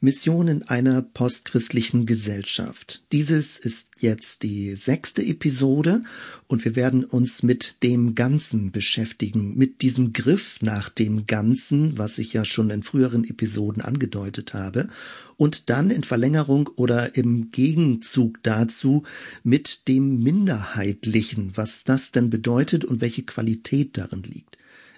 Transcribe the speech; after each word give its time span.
Mission 0.00 0.46
in 0.48 0.62
einer 0.62 1.00
postchristlichen 1.00 2.04
Gesellschaft. 2.04 3.02
Dieses 3.12 3.58
ist 3.58 3.92
jetzt 3.98 4.42
die 4.42 4.74
sechste 4.74 5.22
Episode 5.22 6.02
und 6.48 6.66
wir 6.66 6.76
werden 6.76 7.02
uns 7.02 7.42
mit 7.42 7.82
dem 7.82 8.14
Ganzen 8.14 8.72
beschäftigen, 8.72 9.56
mit 9.56 9.80
diesem 9.80 10.12
Griff 10.12 10.60
nach 10.60 10.90
dem 10.90 11.26
Ganzen, 11.26 11.96
was 11.96 12.18
ich 12.18 12.34
ja 12.34 12.44
schon 12.44 12.68
in 12.68 12.82
früheren 12.82 13.24
Episoden 13.24 13.80
angedeutet 13.80 14.52
habe, 14.52 14.88
und 15.38 15.70
dann 15.70 15.90
in 15.90 16.02
Verlängerung 16.02 16.68
oder 16.76 17.16
im 17.16 17.50
Gegenzug 17.50 18.42
dazu 18.42 19.02
mit 19.44 19.88
dem 19.88 20.22
Minderheitlichen, 20.22 21.52
was 21.54 21.84
das 21.84 22.12
denn 22.12 22.28
bedeutet 22.28 22.84
und 22.84 23.00
welche 23.00 23.22
Qualität 23.22 23.96
darin 23.96 24.22
liegt. 24.22 24.55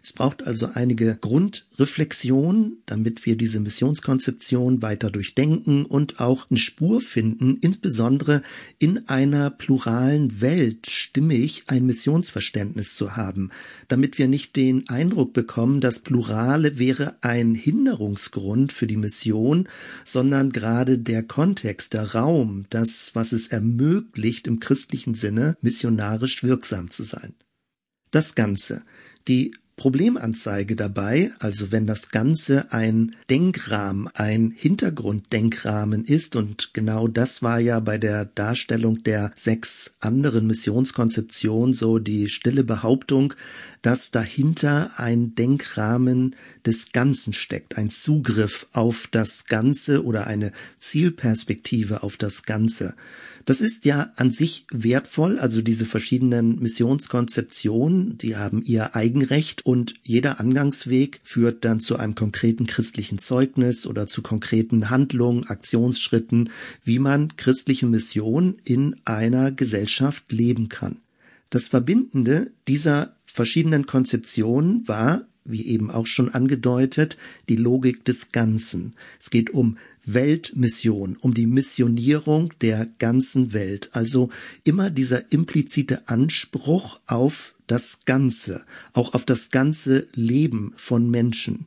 Es 0.08 0.14
braucht 0.14 0.46
also 0.46 0.70
einige 0.72 1.18
Grundreflexion, 1.20 2.78
damit 2.86 3.26
wir 3.26 3.36
diese 3.36 3.60
Missionskonzeption 3.60 4.80
weiter 4.80 5.10
durchdenken 5.10 5.84
und 5.84 6.18
auch 6.18 6.46
eine 6.48 6.58
Spur 6.58 7.02
finden, 7.02 7.58
insbesondere 7.60 8.40
in 8.78 9.06
einer 9.10 9.50
pluralen 9.50 10.40
Welt 10.40 10.88
stimmig 10.88 11.64
ein 11.66 11.84
Missionsverständnis 11.84 12.94
zu 12.94 13.16
haben, 13.16 13.50
damit 13.88 14.16
wir 14.16 14.28
nicht 14.28 14.56
den 14.56 14.88
Eindruck 14.88 15.34
bekommen, 15.34 15.82
das 15.82 15.98
Plurale 15.98 16.78
wäre 16.78 17.18
ein 17.20 17.54
Hinderungsgrund 17.54 18.72
für 18.72 18.86
die 18.86 18.96
Mission, 18.96 19.68
sondern 20.06 20.52
gerade 20.52 20.96
der 20.96 21.22
Kontext, 21.22 21.92
der 21.92 22.14
Raum, 22.14 22.64
das, 22.70 23.10
was 23.12 23.32
es 23.32 23.48
ermöglicht, 23.48 24.46
im 24.46 24.58
christlichen 24.58 25.12
Sinne 25.12 25.58
missionarisch 25.60 26.42
wirksam 26.42 26.90
zu 26.90 27.02
sein. 27.02 27.34
Das 28.10 28.34
Ganze, 28.34 28.84
die 29.28 29.52
Problemanzeige 29.78 30.76
dabei, 30.76 31.30
also 31.38 31.72
wenn 31.72 31.86
das 31.86 32.10
Ganze 32.10 32.70
ein 32.72 33.16
Denkrahmen, 33.30 34.08
ein 34.12 34.52
Hintergrunddenkrahmen 34.54 36.04
ist, 36.04 36.36
und 36.36 36.74
genau 36.74 37.08
das 37.08 37.42
war 37.42 37.60
ja 37.60 37.80
bei 37.80 37.96
der 37.96 38.26
Darstellung 38.26 39.02
der 39.04 39.32
sechs 39.34 39.94
anderen 40.00 40.46
Missionskonzeptionen 40.46 41.72
so 41.72 41.98
die 41.98 42.28
stille 42.28 42.64
Behauptung, 42.64 43.32
dass 43.80 44.10
dahinter 44.10 44.90
ein 44.96 45.34
Denkrahmen 45.34 46.34
des 46.66 46.92
Ganzen 46.92 47.32
steckt, 47.32 47.78
ein 47.78 47.88
Zugriff 47.88 48.66
auf 48.72 49.08
das 49.10 49.46
Ganze 49.46 50.04
oder 50.04 50.26
eine 50.26 50.52
Zielperspektive 50.78 52.02
auf 52.02 52.16
das 52.16 52.42
Ganze. 52.42 52.94
Das 53.48 53.62
ist 53.62 53.86
ja 53.86 54.12
an 54.16 54.30
sich 54.30 54.66
wertvoll, 54.70 55.38
also 55.38 55.62
diese 55.62 55.86
verschiedenen 55.86 56.60
Missionskonzeptionen, 56.60 58.18
die 58.18 58.36
haben 58.36 58.60
ihr 58.62 58.94
Eigenrecht 58.94 59.64
und 59.64 59.94
jeder 60.02 60.38
Angangsweg 60.38 61.20
führt 61.22 61.64
dann 61.64 61.80
zu 61.80 61.96
einem 61.96 62.14
konkreten 62.14 62.66
christlichen 62.66 63.16
Zeugnis 63.16 63.86
oder 63.86 64.06
zu 64.06 64.20
konkreten 64.20 64.90
Handlungen, 64.90 65.46
Aktionsschritten, 65.46 66.50
wie 66.84 66.98
man 66.98 67.38
christliche 67.38 67.86
Mission 67.86 68.56
in 68.64 68.96
einer 69.06 69.50
Gesellschaft 69.50 70.30
leben 70.30 70.68
kann. 70.68 70.98
Das 71.48 71.68
Verbindende 71.68 72.50
dieser 72.68 73.14
verschiedenen 73.24 73.86
Konzeptionen 73.86 74.86
war 74.86 75.22
wie 75.48 75.66
eben 75.66 75.90
auch 75.90 76.06
schon 76.06 76.28
angedeutet, 76.28 77.16
die 77.48 77.56
Logik 77.56 78.04
des 78.04 78.32
Ganzen. 78.32 78.92
Es 79.18 79.30
geht 79.30 79.50
um 79.50 79.78
Weltmission, 80.04 81.16
um 81.20 81.34
die 81.34 81.46
Missionierung 81.46 82.52
der 82.60 82.86
ganzen 82.98 83.52
Welt. 83.52 83.90
Also 83.92 84.30
immer 84.64 84.90
dieser 84.90 85.32
implizite 85.32 86.08
Anspruch 86.08 87.00
auf 87.06 87.54
das 87.66 88.00
Ganze, 88.06 88.64
auch 88.92 89.14
auf 89.14 89.24
das 89.24 89.50
ganze 89.50 90.06
Leben 90.14 90.72
von 90.76 91.10
Menschen. 91.10 91.66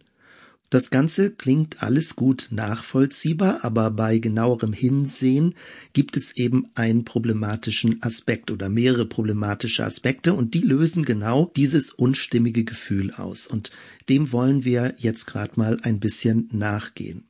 Das 0.72 0.90
Ganze 0.90 1.32
klingt 1.32 1.84
alles 1.84 2.16
gut 2.16 2.48
nachvollziehbar, 2.50 3.66
aber 3.66 3.92
bei 3.92 4.20
genauerem 4.20 4.72
Hinsehen 4.72 5.54
gibt 5.92 6.16
es 6.16 6.38
eben 6.38 6.66
einen 6.76 7.04
problematischen 7.04 8.02
Aspekt 8.02 8.52
oder 8.52 8.70
mehrere 8.70 9.06
problematische 9.06 9.84
Aspekte 9.84 10.34
und 10.34 10.54
die 10.54 10.62
lösen 10.62 11.04
genau 11.04 11.52
dieses 11.58 11.90
unstimmige 11.90 12.64
Gefühl 12.64 13.12
aus 13.12 13.48
und 13.48 13.72
dem 14.08 14.32
wollen 14.32 14.64
wir 14.64 14.96
jetzt 14.98 15.26
gerade 15.26 15.60
mal 15.60 15.78
ein 15.82 16.00
bisschen 16.00 16.48
nachgehen. 16.54 17.28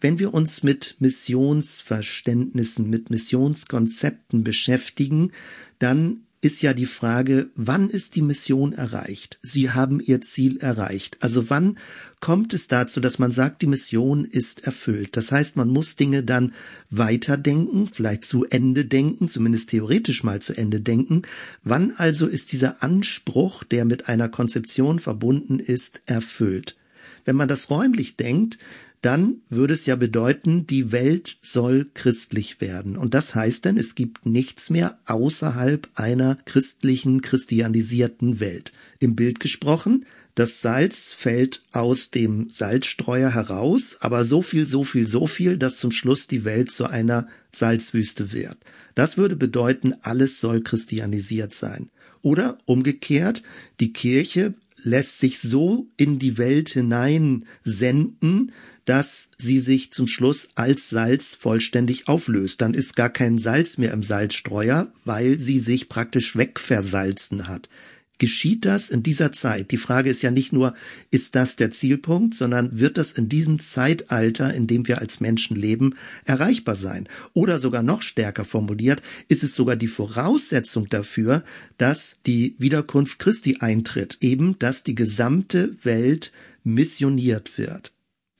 Wenn 0.00 0.20
wir 0.20 0.32
uns 0.32 0.62
mit 0.62 0.94
Missionsverständnissen, 1.00 2.88
mit 2.88 3.10
Missionskonzepten 3.10 4.44
beschäftigen, 4.44 5.32
dann 5.80 6.27
ist 6.40 6.62
ja 6.62 6.72
die 6.72 6.86
Frage, 6.86 7.50
wann 7.56 7.88
ist 7.88 8.14
die 8.14 8.22
Mission 8.22 8.72
erreicht? 8.72 9.38
Sie 9.42 9.70
haben 9.70 10.00
ihr 10.00 10.20
Ziel 10.20 10.58
erreicht. 10.58 11.16
Also 11.20 11.50
wann 11.50 11.78
kommt 12.20 12.54
es 12.54 12.68
dazu, 12.68 13.00
dass 13.00 13.18
man 13.18 13.32
sagt, 13.32 13.62
die 13.62 13.66
Mission 13.66 14.24
ist 14.24 14.64
erfüllt? 14.64 15.16
Das 15.16 15.32
heißt, 15.32 15.56
man 15.56 15.68
muss 15.68 15.96
Dinge 15.96 16.22
dann 16.22 16.52
weiterdenken, 16.90 17.90
vielleicht 17.92 18.24
zu 18.24 18.44
Ende 18.44 18.84
denken, 18.84 19.26
zumindest 19.26 19.70
theoretisch 19.70 20.22
mal 20.22 20.40
zu 20.40 20.56
Ende 20.56 20.80
denken. 20.80 21.22
Wann 21.64 21.92
also 21.96 22.26
ist 22.26 22.52
dieser 22.52 22.82
Anspruch, 22.82 23.64
der 23.64 23.84
mit 23.84 24.08
einer 24.08 24.28
Konzeption 24.28 25.00
verbunden 25.00 25.58
ist, 25.58 26.02
erfüllt? 26.06 26.76
Wenn 27.24 27.36
man 27.36 27.48
das 27.48 27.68
räumlich 27.68 28.16
denkt, 28.16 28.58
dann 29.02 29.42
würde 29.48 29.74
es 29.74 29.86
ja 29.86 29.96
bedeuten, 29.96 30.66
die 30.66 30.90
Welt 30.90 31.36
soll 31.40 31.86
christlich 31.94 32.60
werden. 32.60 32.96
Und 32.96 33.14
das 33.14 33.34
heißt 33.34 33.64
denn, 33.64 33.78
es 33.78 33.94
gibt 33.94 34.26
nichts 34.26 34.70
mehr 34.70 34.98
außerhalb 35.06 35.88
einer 35.94 36.36
christlichen, 36.44 37.22
christianisierten 37.22 38.40
Welt. 38.40 38.72
Im 38.98 39.14
Bild 39.14 39.38
gesprochen, 39.38 40.04
das 40.34 40.60
Salz 40.60 41.12
fällt 41.12 41.62
aus 41.72 42.10
dem 42.10 42.48
Salzstreuer 42.48 43.30
heraus, 43.30 43.96
aber 44.00 44.24
so 44.24 44.40
viel, 44.40 44.66
so 44.66 44.84
viel, 44.84 45.06
so 45.06 45.26
viel, 45.26 45.56
dass 45.56 45.78
zum 45.78 45.90
Schluss 45.90 46.28
die 46.28 46.44
Welt 46.44 46.70
zu 46.70 46.86
einer 46.86 47.26
Salzwüste 47.52 48.32
wird. 48.32 48.56
Das 48.94 49.16
würde 49.16 49.36
bedeuten, 49.36 49.94
alles 50.02 50.40
soll 50.40 50.60
christianisiert 50.60 51.54
sein. 51.54 51.90
Oder 52.22 52.58
umgekehrt, 52.66 53.42
die 53.80 53.92
Kirche 53.92 54.54
lässt 54.76 55.18
sich 55.18 55.40
so 55.40 55.88
in 55.96 56.18
die 56.18 56.38
Welt 56.38 56.70
hinein 56.70 57.44
senden, 57.64 58.52
dass 58.88 59.28
sie 59.36 59.60
sich 59.60 59.92
zum 59.92 60.06
Schluss 60.06 60.48
als 60.54 60.88
Salz 60.88 61.34
vollständig 61.34 62.08
auflöst. 62.08 62.62
Dann 62.62 62.72
ist 62.72 62.96
gar 62.96 63.10
kein 63.10 63.36
Salz 63.36 63.76
mehr 63.76 63.92
im 63.92 64.02
Salzstreuer, 64.02 64.90
weil 65.04 65.38
sie 65.38 65.58
sich 65.58 65.90
praktisch 65.90 66.36
wegversalzen 66.36 67.48
hat. 67.48 67.68
Geschieht 68.16 68.64
das 68.64 68.88
in 68.88 69.02
dieser 69.02 69.30
Zeit? 69.30 69.72
Die 69.72 69.76
Frage 69.76 70.08
ist 70.08 70.22
ja 70.22 70.30
nicht 70.30 70.54
nur, 70.54 70.74
ist 71.10 71.34
das 71.34 71.56
der 71.56 71.70
Zielpunkt, 71.70 72.34
sondern 72.34 72.80
wird 72.80 72.96
das 72.96 73.12
in 73.12 73.28
diesem 73.28 73.60
Zeitalter, 73.60 74.54
in 74.54 74.66
dem 74.66 74.88
wir 74.88 75.00
als 75.00 75.20
Menschen 75.20 75.54
leben, 75.54 75.94
erreichbar 76.24 76.74
sein? 76.74 77.08
Oder 77.34 77.58
sogar 77.58 77.82
noch 77.82 78.00
stärker 78.00 78.46
formuliert, 78.46 79.02
ist 79.28 79.44
es 79.44 79.54
sogar 79.54 79.76
die 79.76 79.86
Voraussetzung 79.86 80.88
dafür, 80.88 81.44
dass 81.76 82.16
die 82.26 82.56
Wiederkunft 82.58 83.18
Christi 83.18 83.58
eintritt, 83.60 84.16
eben 84.22 84.58
dass 84.58 84.82
die 84.82 84.94
gesamte 84.94 85.76
Welt 85.84 86.32
missioniert 86.64 87.58
wird 87.58 87.92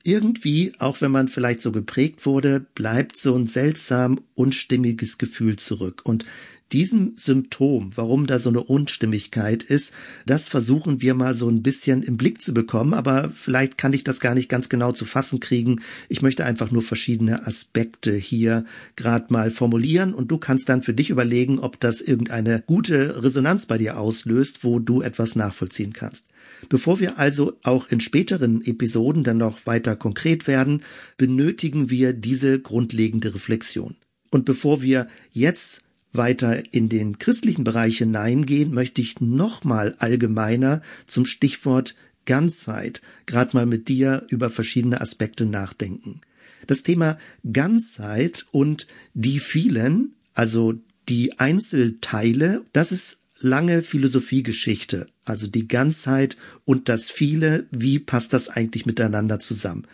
irgendwie, 0.03 0.73
auch 0.79 1.01
wenn 1.01 1.11
man 1.11 1.27
vielleicht 1.27 1.61
so 1.61 1.71
geprägt 1.71 2.25
wurde, 2.25 2.65
bleibt 2.75 3.17
so 3.17 3.35
ein 3.35 3.47
seltsam 3.47 4.21
unstimmiges 4.35 5.17
Gefühl 5.17 5.57
zurück. 5.57 6.01
Und 6.03 6.25
diesem 6.71 7.15
Symptom, 7.15 7.89
warum 7.95 8.27
da 8.27 8.37
so 8.37 8.49
eine 8.49 8.61
Unstimmigkeit 8.61 9.63
ist, 9.63 9.91
das 10.25 10.47
versuchen 10.47 11.01
wir 11.01 11.15
mal 11.15 11.33
so 11.33 11.49
ein 11.49 11.63
bisschen 11.63 12.03
im 12.03 12.17
Blick 12.17 12.41
zu 12.41 12.53
bekommen, 12.53 12.93
aber 12.93 13.31
vielleicht 13.35 13.77
kann 13.77 13.93
ich 13.93 14.03
das 14.03 14.19
gar 14.19 14.35
nicht 14.35 14.49
ganz 14.49 14.69
genau 14.69 14.91
zu 14.91 15.05
fassen 15.05 15.39
kriegen. 15.39 15.81
Ich 16.09 16.21
möchte 16.21 16.45
einfach 16.45 16.71
nur 16.71 16.81
verschiedene 16.81 17.47
Aspekte 17.47 18.13
hier 18.13 18.65
gerade 18.95 19.25
mal 19.29 19.51
formulieren 19.51 20.13
und 20.13 20.29
du 20.29 20.37
kannst 20.37 20.69
dann 20.69 20.83
für 20.83 20.93
dich 20.93 21.09
überlegen, 21.09 21.59
ob 21.59 21.79
das 21.79 22.01
irgendeine 22.01 22.63
gute 22.67 23.23
Resonanz 23.23 23.65
bei 23.65 23.77
dir 23.77 23.99
auslöst, 23.99 24.63
wo 24.63 24.79
du 24.79 25.01
etwas 25.01 25.35
nachvollziehen 25.35 25.93
kannst. 25.93 26.25
Bevor 26.67 26.99
wir 26.99 27.17
also 27.17 27.53
auch 27.63 27.87
in 27.87 28.01
späteren 28.01 28.61
Episoden 28.65 29.23
dann 29.23 29.37
noch 29.37 29.65
weiter 29.65 29.95
konkret 29.95 30.47
werden, 30.47 30.83
benötigen 31.17 31.89
wir 31.89 32.13
diese 32.13 32.59
grundlegende 32.59 33.33
Reflexion. 33.33 33.95
Und 34.31 34.45
bevor 34.45 34.81
wir 34.81 35.07
jetzt 35.31 35.83
weiter 36.11 36.61
in 36.73 36.89
den 36.89 37.19
christlichen 37.19 37.63
Bereich 37.63 37.99
hineingehen, 37.99 38.73
möchte 38.73 39.01
ich 39.01 39.21
nochmal 39.21 39.95
allgemeiner 39.99 40.81
zum 41.05 41.25
Stichwort 41.25 41.95
Ganzheit 42.25 43.01
gerade 43.25 43.55
mal 43.55 43.65
mit 43.65 43.87
dir 43.87 44.25
über 44.29 44.49
verschiedene 44.49 45.01
Aspekte 45.01 45.45
nachdenken. 45.45 46.21
Das 46.67 46.83
Thema 46.83 47.17
Ganzheit 47.51 48.45
und 48.51 48.85
die 49.13 49.39
vielen, 49.39 50.13
also 50.33 50.75
die 51.07 51.39
Einzelteile, 51.39 52.63
das 52.73 52.91
ist 52.91 53.19
lange 53.39 53.81
Philosophiegeschichte, 53.81 55.07
also 55.29 55.47
die 55.47 55.67
Ganzheit 55.67 56.37
und 56.65 56.89
das 56.89 57.09
viele, 57.09 57.67
wie 57.71 57.99
passt 57.99 58.33
das 58.33 58.49
eigentlich 58.49 58.85
miteinander 58.85 59.39
zusammen? 59.39 59.85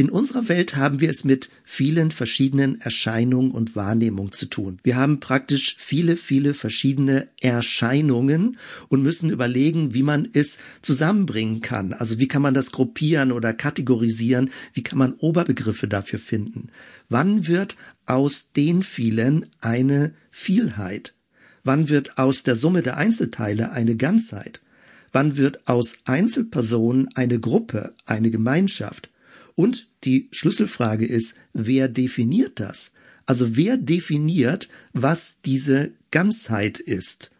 In 0.00 0.08
unserer 0.08 0.48
Welt 0.48 0.76
haben 0.76 1.00
wir 1.00 1.10
es 1.10 1.24
mit 1.24 1.50
vielen 1.62 2.10
verschiedenen 2.10 2.80
Erscheinungen 2.80 3.50
und 3.50 3.76
Wahrnehmungen 3.76 4.32
zu 4.32 4.46
tun. 4.46 4.78
Wir 4.82 4.96
haben 4.96 5.20
praktisch 5.20 5.76
viele, 5.78 6.16
viele 6.16 6.54
verschiedene 6.54 7.28
Erscheinungen 7.40 8.56
und 8.88 9.02
müssen 9.02 9.28
überlegen, 9.28 9.92
wie 9.92 10.02
man 10.02 10.26
es 10.32 10.58
zusammenbringen 10.80 11.60
kann. 11.60 11.92
Also 11.92 12.18
wie 12.18 12.28
kann 12.28 12.40
man 12.40 12.54
das 12.54 12.72
gruppieren 12.72 13.30
oder 13.30 13.52
kategorisieren? 13.52 14.48
Wie 14.72 14.82
kann 14.82 14.98
man 14.98 15.12
Oberbegriffe 15.12 15.86
dafür 15.86 16.18
finden? 16.18 16.70
Wann 17.10 17.46
wird 17.46 17.76
aus 18.06 18.52
den 18.56 18.82
vielen 18.82 19.46
eine 19.60 20.14
Vielheit? 20.30 21.12
Wann 21.62 21.90
wird 21.90 22.16
aus 22.16 22.42
der 22.42 22.56
Summe 22.56 22.82
der 22.82 22.96
Einzelteile 22.96 23.72
eine 23.72 23.96
Ganzheit? 23.96 24.62
Wann 25.12 25.36
wird 25.36 25.66
aus 25.68 25.98
Einzelpersonen 26.04 27.08
eine 27.14 27.40
Gruppe, 27.40 27.94
eine 28.06 28.30
Gemeinschaft? 28.30 29.10
Und 29.54 29.88
die 30.04 30.28
Schlüsselfrage 30.32 31.06
ist, 31.06 31.34
wer 31.52 31.88
definiert 31.88 32.60
das? 32.60 32.92
Also 33.26 33.56
wer 33.56 33.76
definiert, 33.76 34.68
was 34.92 35.40
diese 35.44 35.92
Ganzheit 36.10 36.78
ist? 36.78 37.30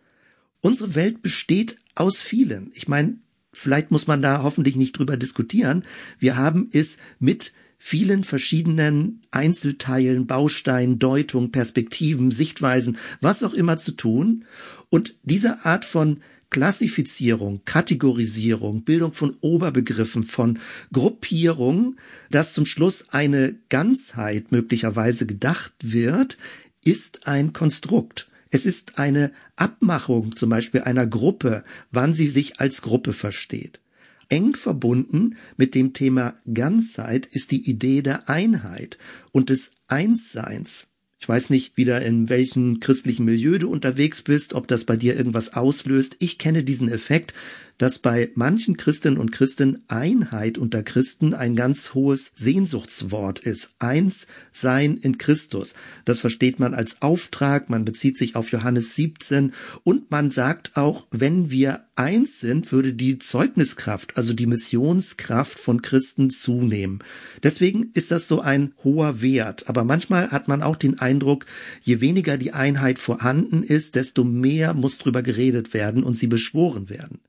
Unsere 0.60 0.94
Welt 0.94 1.22
besteht 1.22 1.76
aus 1.94 2.20
vielen. 2.20 2.70
Ich 2.74 2.88
meine, 2.88 3.16
vielleicht 3.52 3.90
muss 3.90 4.06
man 4.06 4.22
da 4.22 4.42
hoffentlich 4.42 4.76
nicht 4.76 4.98
drüber 4.98 5.16
diskutieren. 5.16 5.84
Wir 6.18 6.36
haben 6.36 6.68
es 6.72 6.98
mit 7.18 7.52
vielen 7.78 8.24
verschiedenen 8.24 9.22
Einzelteilen, 9.30 10.26
Bausteinen, 10.26 10.98
Deutung, 10.98 11.50
Perspektiven, 11.50 12.30
Sichtweisen, 12.30 12.98
was 13.22 13.42
auch 13.42 13.54
immer 13.54 13.78
zu 13.78 13.92
tun. 13.92 14.44
Und 14.90 15.14
diese 15.22 15.64
Art 15.64 15.86
von 15.86 16.20
Klassifizierung, 16.50 17.62
Kategorisierung, 17.64 18.82
Bildung 18.82 19.12
von 19.12 19.36
Oberbegriffen, 19.40 20.24
von 20.24 20.58
Gruppierung, 20.92 21.96
dass 22.30 22.54
zum 22.54 22.66
Schluss 22.66 23.06
eine 23.10 23.56
Ganzheit 23.68 24.52
möglicherweise 24.52 25.26
gedacht 25.26 25.72
wird, 25.80 26.38
ist 26.84 27.26
ein 27.26 27.52
Konstrukt. 27.52 28.28
Es 28.50 28.66
ist 28.66 28.98
eine 28.98 29.32
Abmachung 29.54 30.34
zum 30.34 30.50
Beispiel 30.50 30.82
einer 30.82 31.06
Gruppe, 31.06 31.64
wann 31.92 32.12
sie 32.12 32.28
sich 32.28 32.58
als 32.58 32.82
Gruppe 32.82 33.12
versteht. 33.12 33.80
Eng 34.28 34.54
verbunden 34.54 35.36
mit 35.56 35.74
dem 35.74 35.92
Thema 35.92 36.34
Ganzheit 36.52 37.26
ist 37.26 37.50
die 37.50 37.68
Idee 37.68 38.02
der 38.02 38.28
Einheit 38.28 38.98
und 39.32 39.50
des 39.50 39.72
Einsseins. 39.88 40.88
Ich 41.20 41.28
weiß 41.28 41.50
nicht 41.50 41.76
wieder, 41.76 42.00
in 42.00 42.30
welchem 42.30 42.80
christlichen 42.80 43.26
Milieu 43.26 43.58
du 43.58 43.70
unterwegs 43.70 44.22
bist, 44.22 44.54
ob 44.54 44.66
das 44.68 44.84
bei 44.84 44.96
dir 44.96 45.16
irgendwas 45.16 45.52
auslöst. 45.52 46.16
Ich 46.18 46.38
kenne 46.38 46.64
diesen 46.64 46.88
Effekt, 46.88 47.34
dass 47.80 47.98
bei 47.98 48.30
manchen 48.34 48.76
Christinnen 48.76 49.18
und 49.18 49.32
Christen 49.32 49.84
Einheit 49.88 50.58
unter 50.58 50.82
Christen 50.82 51.32
ein 51.32 51.56
ganz 51.56 51.94
hohes 51.94 52.30
Sehnsuchtswort 52.34 53.38
ist. 53.38 53.70
Eins 53.78 54.26
sein 54.52 54.98
in 54.98 55.16
Christus. 55.16 55.72
Das 56.04 56.18
versteht 56.18 56.60
man 56.60 56.74
als 56.74 57.00
Auftrag, 57.00 57.70
man 57.70 57.86
bezieht 57.86 58.18
sich 58.18 58.36
auf 58.36 58.52
Johannes 58.52 58.96
17 58.96 59.54
und 59.82 60.10
man 60.10 60.30
sagt 60.30 60.76
auch, 60.76 61.06
wenn 61.10 61.50
wir 61.50 61.86
eins 61.96 62.38
sind, 62.38 62.70
würde 62.70 62.92
die 62.92 63.18
Zeugniskraft, 63.18 64.18
also 64.18 64.34
die 64.34 64.46
Missionskraft 64.46 65.58
von 65.58 65.80
Christen 65.80 66.28
zunehmen. 66.28 66.98
Deswegen 67.42 67.92
ist 67.94 68.10
das 68.10 68.28
so 68.28 68.42
ein 68.42 68.74
hoher 68.84 69.22
Wert. 69.22 69.70
Aber 69.70 69.84
manchmal 69.84 70.30
hat 70.30 70.48
man 70.48 70.62
auch 70.62 70.76
den 70.76 70.98
Eindruck, 70.98 71.46
je 71.80 72.02
weniger 72.02 72.36
die 72.36 72.52
Einheit 72.52 72.98
vorhanden 72.98 73.62
ist, 73.62 73.94
desto 73.94 74.22
mehr 74.22 74.74
muss 74.74 74.98
drüber 74.98 75.22
geredet 75.22 75.72
werden 75.72 76.02
und 76.02 76.12
sie 76.12 76.26
beschworen 76.26 76.90
werden. 76.90 77.20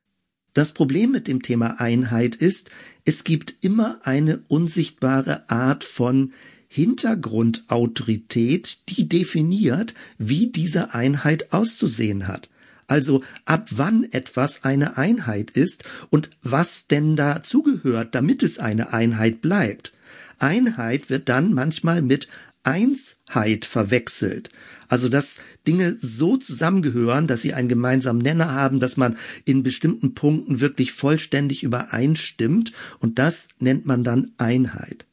Das 0.54 0.74
Problem 0.74 1.12
mit 1.12 1.30
dem 1.30 1.42
Thema 1.42 1.80
Einheit 1.80 2.36
ist, 2.36 2.70
es 3.06 3.24
gibt 3.24 3.56
immer 3.62 4.02
eine 4.04 4.44
unsichtbare 4.48 5.50
Art 5.50 5.86
von 5.86 6.34
Hintergrundautorität, 6.68 8.80
die 8.90 9.08
definiert, 9.08 9.94
wie 10.18 10.48
diese 10.48 10.94
Einheit 10.94 11.54
auszusehen 11.54 12.28
hat. 12.28 12.50
Also 12.88 13.24
ab 13.46 13.70
wann 13.72 14.04
etwas 14.12 14.66
eine 14.66 14.98
Einheit 14.98 15.52
ist 15.52 15.86
und 16.10 16.30
was 16.44 16.88
denn 16.88 17.16
dazugehört, 17.16 18.14
damit 18.16 18.44
es 18.44 18.60
eine 18.60 18.92
Einheit 18.92 19.40
bleibt. 19.40 19.94
Einheit 20.40 21.10
wird 21.10 21.30
dann 21.30 21.54
manchmal 21.54 22.02
mit 22.02 22.28
Einsheit 22.64 23.66
verwechselt. 23.66 24.50
Also 24.88 25.10
dass 25.10 25.40
Dinge 25.68 25.98
so 26.00 26.38
zusammengehören, 26.38 27.28
dass 27.28 27.42
sie 27.42 27.54
einen 27.54 27.70
gemeinsamen 27.70 28.22
Nenner 28.22 28.52
haben, 28.52 28.80
dass 28.80 28.98
man 28.98 29.18
in 29.46 29.64
bestimmten 29.64 30.14
Punkten 30.14 30.60
wirklich 30.60 30.92
vollständig 30.92 31.64
übereinstimmt 31.64 32.74
und 33.00 33.20
das 33.20 33.48
nennt 33.60 33.86
man 33.86 34.04
dann 34.04 34.32
Einheit. 34.38 35.06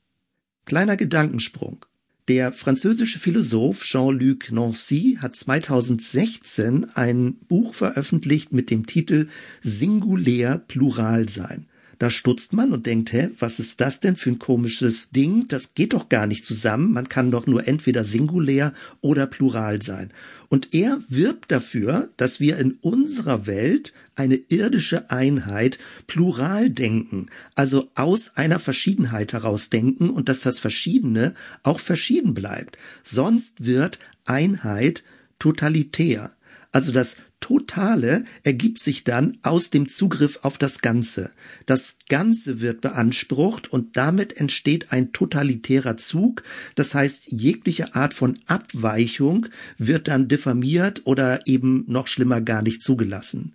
Kleiner 0.64 0.96
Gedankensprung. 0.96 1.84
Der 2.28 2.52
französische 2.52 3.18
Philosoph 3.18 3.84
Jean-Luc 3.84 4.52
Nancy 4.52 5.16
hat 5.18 5.34
2016 5.34 6.94
ein 6.94 7.36
Buch 7.48 7.74
veröffentlicht 7.74 8.52
mit 8.52 8.70
dem 8.70 8.84
Titel 8.84 9.28
Singulär 9.62 10.58
Plural 10.58 11.30
sein. 11.30 11.66
Da 11.98 12.10
stutzt 12.10 12.52
man 12.52 12.72
und 12.72 12.86
denkt, 12.86 13.12
hä, 13.12 13.30
was 13.38 13.58
ist 13.58 13.80
das 13.80 13.98
denn 13.98 14.14
für 14.14 14.30
ein 14.30 14.38
komisches 14.38 15.10
Ding? 15.10 15.48
Das 15.48 15.74
geht 15.74 15.92
doch 15.92 16.08
gar 16.08 16.26
nicht 16.28 16.44
zusammen. 16.44 16.92
Man 16.92 17.08
kann 17.08 17.32
doch 17.32 17.46
nur 17.46 17.66
entweder 17.66 18.04
singulär 18.04 18.72
oder 19.00 19.26
plural 19.26 19.82
sein. 19.82 20.12
Und 20.48 20.74
er 20.74 21.00
wirbt 21.08 21.50
dafür, 21.50 22.08
dass 22.16 22.38
wir 22.38 22.58
in 22.58 22.78
unserer 22.80 23.46
Welt 23.46 23.92
eine 24.14 24.36
irdische 24.36 25.10
Einheit 25.10 25.78
plural 26.06 26.70
denken, 26.70 27.26
also 27.54 27.90
aus 27.94 28.36
einer 28.36 28.58
Verschiedenheit 28.58 29.32
heraus 29.32 29.68
denken 29.68 30.10
und 30.10 30.28
dass 30.28 30.40
das 30.40 30.58
Verschiedene 30.58 31.34
auch 31.62 31.80
verschieden 31.80 32.32
bleibt. 32.32 32.78
Sonst 33.02 33.64
wird 33.64 33.98
Einheit 34.24 35.02
totalitär. 35.38 36.32
Also 36.70 36.92
das 36.92 37.16
Totale 37.40 38.24
ergibt 38.42 38.80
sich 38.80 39.04
dann 39.04 39.38
aus 39.42 39.70
dem 39.70 39.88
Zugriff 39.88 40.40
auf 40.42 40.58
das 40.58 40.80
Ganze. 40.80 41.32
Das 41.66 41.96
Ganze 42.08 42.60
wird 42.60 42.80
beansprucht 42.80 43.72
und 43.72 43.96
damit 43.96 44.38
entsteht 44.40 44.92
ein 44.92 45.12
totalitärer 45.12 45.96
Zug. 45.96 46.42
Das 46.74 46.94
heißt, 46.94 47.32
jegliche 47.32 47.94
Art 47.94 48.14
von 48.14 48.38
Abweichung 48.46 49.46
wird 49.78 50.08
dann 50.08 50.28
diffamiert 50.28 51.02
oder 51.04 51.46
eben 51.46 51.84
noch 51.86 52.08
schlimmer 52.08 52.40
gar 52.40 52.62
nicht 52.62 52.82
zugelassen. 52.82 53.54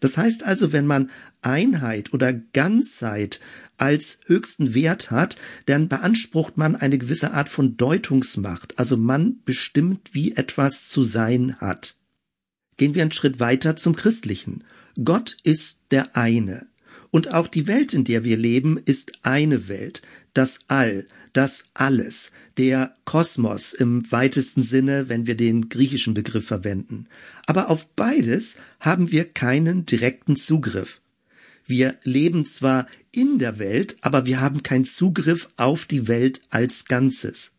Das 0.00 0.16
heißt 0.16 0.44
also, 0.44 0.72
wenn 0.72 0.86
man 0.86 1.10
Einheit 1.42 2.12
oder 2.12 2.32
Ganzheit 2.32 3.38
als 3.76 4.20
höchsten 4.26 4.74
Wert 4.74 5.10
hat, 5.10 5.36
dann 5.66 5.88
beansprucht 5.88 6.56
man 6.56 6.74
eine 6.74 6.98
gewisse 6.98 7.32
Art 7.32 7.48
von 7.48 7.76
Deutungsmacht. 7.76 8.78
Also 8.78 8.96
man 8.96 9.40
bestimmt, 9.44 10.10
wie 10.12 10.32
etwas 10.32 10.88
zu 10.88 11.04
sein 11.04 11.56
hat. 11.56 11.96
Gehen 12.80 12.94
wir 12.94 13.02
einen 13.02 13.12
Schritt 13.12 13.40
weiter 13.40 13.76
zum 13.76 13.94
Christlichen. 13.94 14.64
Gott 15.04 15.36
ist 15.42 15.80
der 15.90 16.16
eine. 16.16 16.66
Und 17.10 17.34
auch 17.34 17.46
die 17.46 17.66
Welt, 17.66 17.92
in 17.92 18.04
der 18.04 18.24
wir 18.24 18.38
leben, 18.38 18.80
ist 18.82 19.12
eine 19.20 19.68
Welt. 19.68 20.00
Das 20.32 20.60
All, 20.68 21.06
das 21.34 21.64
Alles, 21.74 22.32
der 22.56 22.96
Kosmos 23.04 23.74
im 23.74 24.10
weitesten 24.10 24.62
Sinne, 24.62 25.10
wenn 25.10 25.26
wir 25.26 25.34
den 25.34 25.68
griechischen 25.68 26.14
Begriff 26.14 26.46
verwenden. 26.46 27.06
Aber 27.44 27.68
auf 27.68 27.86
beides 27.96 28.56
haben 28.80 29.12
wir 29.12 29.26
keinen 29.26 29.84
direkten 29.84 30.36
Zugriff. 30.36 31.02
Wir 31.66 31.98
leben 32.04 32.46
zwar 32.46 32.86
in 33.12 33.38
der 33.38 33.58
Welt, 33.58 33.98
aber 34.00 34.24
wir 34.24 34.40
haben 34.40 34.62
keinen 34.62 34.86
Zugriff 34.86 35.50
auf 35.58 35.84
die 35.84 36.08
Welt 36.08 36.40
als 36.48 36.86
Ganzes. 36.86 37.50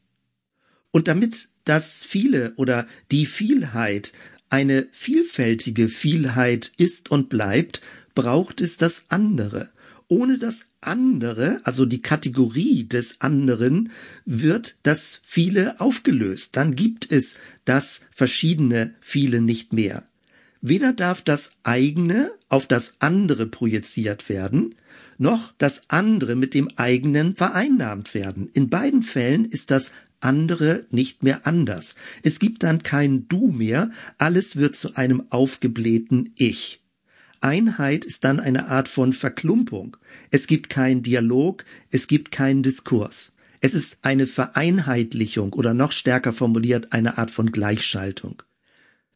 Und 0.90 1.08
damit 1.08 1.50
das 1.64 2.04
viele 2.04 2.54
oder 2.56 2.88
die 3.12 3.28
Vielheit 3.28 4.14
eine 4.52 4.88
vielfältige 4.92 5.90
Vielheit 5.90 6.72
ist 6.78 7.10
und 7.10 7.30
bleibt, 7.30 7.82
braucht 8.16 8.62
es 8.62 8.78
das 8.78 9.06
andere. 9.10 9.70
Ohne 10.08 10.38
das 10.38 10.66
andere, 10.82 11.62
also 11.64 11.86
die 11.86 12.02
Kategorie 12.02 12.84
des 12.84 13.22
anderen, 13.22 13.92
wird 14.26 14.76
das 14.84 15.22
viele 15.24 15.80
aufgelöst. 15.80 16.58
Dann 16.58 16.76
gibt 16.76 17.10
es 17.12 17.38
das 17.64 18.02
verschiedene 18.12 18.94
viele 19.00 19.40
nicht 19.40 19.72
mehr. 19.72 20.04
Weder 20.62 20.92
darf 20.94 21.22
das 21.22 21.54
eigene 21.64 22.32
auf 22.50 22.68
das 22.68 22.96
andere 23.00 23.48
projiziert 23.48 24.28
werden, 24.28 24.76
noch 25.18 25.54
das 25.58 25.84
andere 25.88 26.36
mit 26.36 26.54
dem 26.54 26.70
eigenen 26.76 27.36
vereinnahmt 27.36 28.14
werden. 28.14 28.50
In 28.54 28.70
beiden 28.70 29.04
Fällen 29.04 29.46
ist 29.46 29.72
das 29.72 29.92
andere 30.22 30.86
nicht 30.90 31.24
mehr 31.24 31.46
anders. 31.46 31.96
Es 32.24 32.40
gibt 32.40 32.64
dann 32.64 32.84
kein 32.84 33.28
Du 33.28 33.52
mehr, 33.52 33.92
alles 34.18 34.56
wird 34.56 34.76
zu 34.76 34.96
einem 34.96 35.24
aufgeblähten 35.30 36.34
Ich. 36.38 36.82
Einheit 37.42 38.06
ist 38.06 38.24
dann 38.24 38.40
eine 38.40 38.68
Art 38.68 38.88
von 38.88 39.14
Verklumpung. 39.14 39.98
Es 40.30 40.48
gibt 40.48 40.70
keinen 40.70 41.04
Dialog, 41.04 41.66
es 41.90 42.08
gibt 42.08 42.32
keinen 42.32 42.64
Diskurs. 42.64 43.34
Es 43.62 43.74
ist 43.74 44.00
eine 44.04 44.28
Vereinheitlichung 44.28 45.54
oder 45.54 45.74
noch 45.74 45.92
stärker 45.92 46.34
formuliert 46.34 46.94
eine 46.94 47.18
Art 47.18 47.32
von 47.32 47.52
Gleichschaltung. 47.52 48.44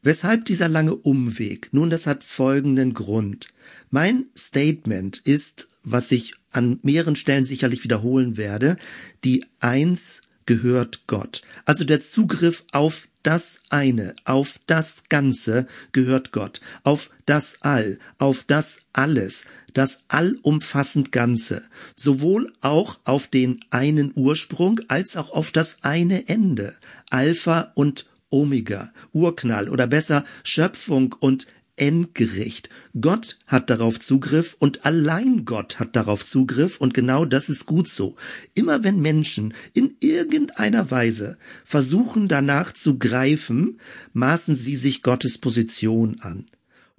Weshalb 0.02 0.46
dieser 0.46 0.70
lange 0.70 0.96
Umweg? 0.96 1.70
Nun, 1.72 1.90
das 1.90 2.06
hat 2.06 2.24
folgenden 2.24 2.94
Grund. 2.94 3.48
Mein 3.90 4.26
Statement 4.38 5.18
ist, 5.18 5.68
was 5.84 6.12
ich 6.12 6.36
an 6.52 6.80
mehreren 6.84 7.16
Stellen 7.16 7.46
sicherlich 7.46 7.84
wiederholen 7.84 8.38
werde, 8.38 8.78
die 9.24 9.46
Eins 9.60 10.22
gehört 10.46 11.08
Gott. 11.08 11.42
Also 11.66 11.84
der 11.84 12.00
Zugriff 12.00 12.64
auf 12.72 13.08
das 13.24 13.62
eine, 13.70 14.16
auf 14.24 14.60
das 14.68 15.06
Ganze 15.10 15.68
gehört 15.92 16.32
Gott, 16.32 16.62
auf 16.84 17.10
das 17.26 17.58
All, 17.62 17.98
auf 18.20 18.44
das 18.44 18.84
Alles, 18.94 19.46
das 19.74 20.02
allumfassend 20.08 21.12
Ganze, 21.12 21.64
sowohl 21.96 22.54
auch 22.62 23.00
auf 23.04 23.28
den 23.28 23.66
einen 23.72 24.12
Ursprung 24.16 24.82
als 24.90 25.18
auch 25.18 25.32
auf 25.32 25.52
das 25.52 25.80
eine 25.82 26.30
Ende, 26.30 26.76
Alpha 27.10 27.72
und 27.74 28.06
Omega, 28.30 28.92
Urknall 29.12 29.70
oder 29.70 29.88
besser 29.88 30.24
Schöpfung 30.44 31.14
und 31.20 31.48
Endgericht. 31.78 32.70
Gott 33.00 33.38
hat 33.48 33.70
darauf 33.70 34.00
Zugriff 34.00 34.56
und 34.60 34.86
allein 34.86 35.46
Gott 35.46 35.80
hat 35.80 35.96
darauf 35.96 36.26
Zugriff 36.26 36.78
und 36.78 36.94
genau 36.94 37.26
das 37.26 37.50
ist 37.50 37.66
gut 37.66 37.88
so. 37.88 38.16
Immer 38.54 38.84
wenn 38.84 39.02
Menschen 39.02 39.54
in 39.74 39.96
irgendeiner 40.00 40.90
Weise 40.92 41.38
versuchen 41.64 42.28
danach 42.28 42.74
zu 42.74 42.98
greifen, 42.98 43.80
maßen 44.14 44.56
sie 44.56 44.76
sich 44.76 45.04
Gottes 45.04 45.38
Position 45.38 46.20
an. 46.22 46.48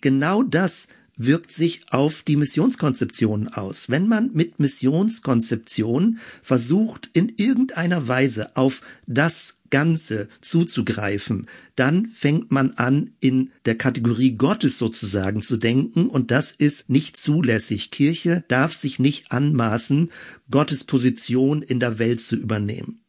Genau 0.00 0.42
das 0.42 0.88
wirkt 1.16 1.50
sich 1.50 1.80
auf 1.90 2.22
die 2.22 2.36
Missionskonzeption 2.36 3.48
aus. 3.48 3.88
Wenn 3.88 4.06
man 4.06 4.30
mit 4.32 4.60
Missionskonzeption 4.60 6.18
versucht, 6.42 7.10
in 7.14 7.32
irgendeiner 7.36 8.06
Weise 8.06 8.56
auf 8.56 8.82
das 9.06 9.60
Ganze 9.70 10.28
zuzugreifen, 10.40 11.46
dann 11.74 12.06
fängt 12.06 12.52
man 12.52 12.72
an, 12.72 13.12
in 13.20 13.50
der 13.64 13.76
Kategorie 13.76 14.36
Gottes 14.36 14.78
sozusagen 14.78 15.42
zu 15.42 15.56
denken, 15.56 16.06
und 16.08 16.30
das 16.30 16.52
ist 16.52 16.90
nicht 16.90 17.16
zulässig. 17.16 17.90
Kirche 17.90 18.44
darf 18.48 18.74
sich 18.74 18.98
nicht 18.98 19.32
anmaßen, 19.32 20.10
Gottes 20.50 20.84
Position 20.84 21.62
in 21.62 21.80
der 21.80 21.98
Welt 21.98 22.20
zu 22.20 22.36
übernehmen. 22.36 23.00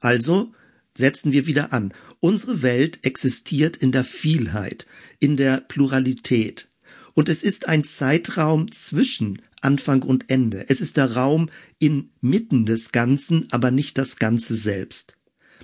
Also 0.00 0.52
setzen 0.96 1.32
wir 1.32 1.46
wieder 1.46 1.72
an. 1.72 1.92
Unsere 2.20 2.62
Welt 2.62 3.00
existiert 3.02 3.76
in 3.76 3.92
der 3.92 4.04
Vielheit, 4.04 4.86
in 5.18 5.36
der 5.36 5.60
Pluralität. 5.60 6.68
Und 7.14 7.28
es 7.28 7.42
ist 7.42 7.68
ein 7.68 7.84
Zeitraum 7.84 8.70
zwischen 8.72 9.42
Anfang 9.60 10.02
und 10.02 10.30
Ende. 10.30 10.64
Es 10.68 10.80
ist 10.80 10.96
der 10.96 11.12
Raum 11.12 11.48
inmitten 11.78 12.66
des 12.66 12.92
Ganzen, 12.92 13.48
aber 13.52 13.70
nicht 13.70 13.98
das 13.98 14.16
Ganze 14.16 14.54
selbst. 14.54 15.16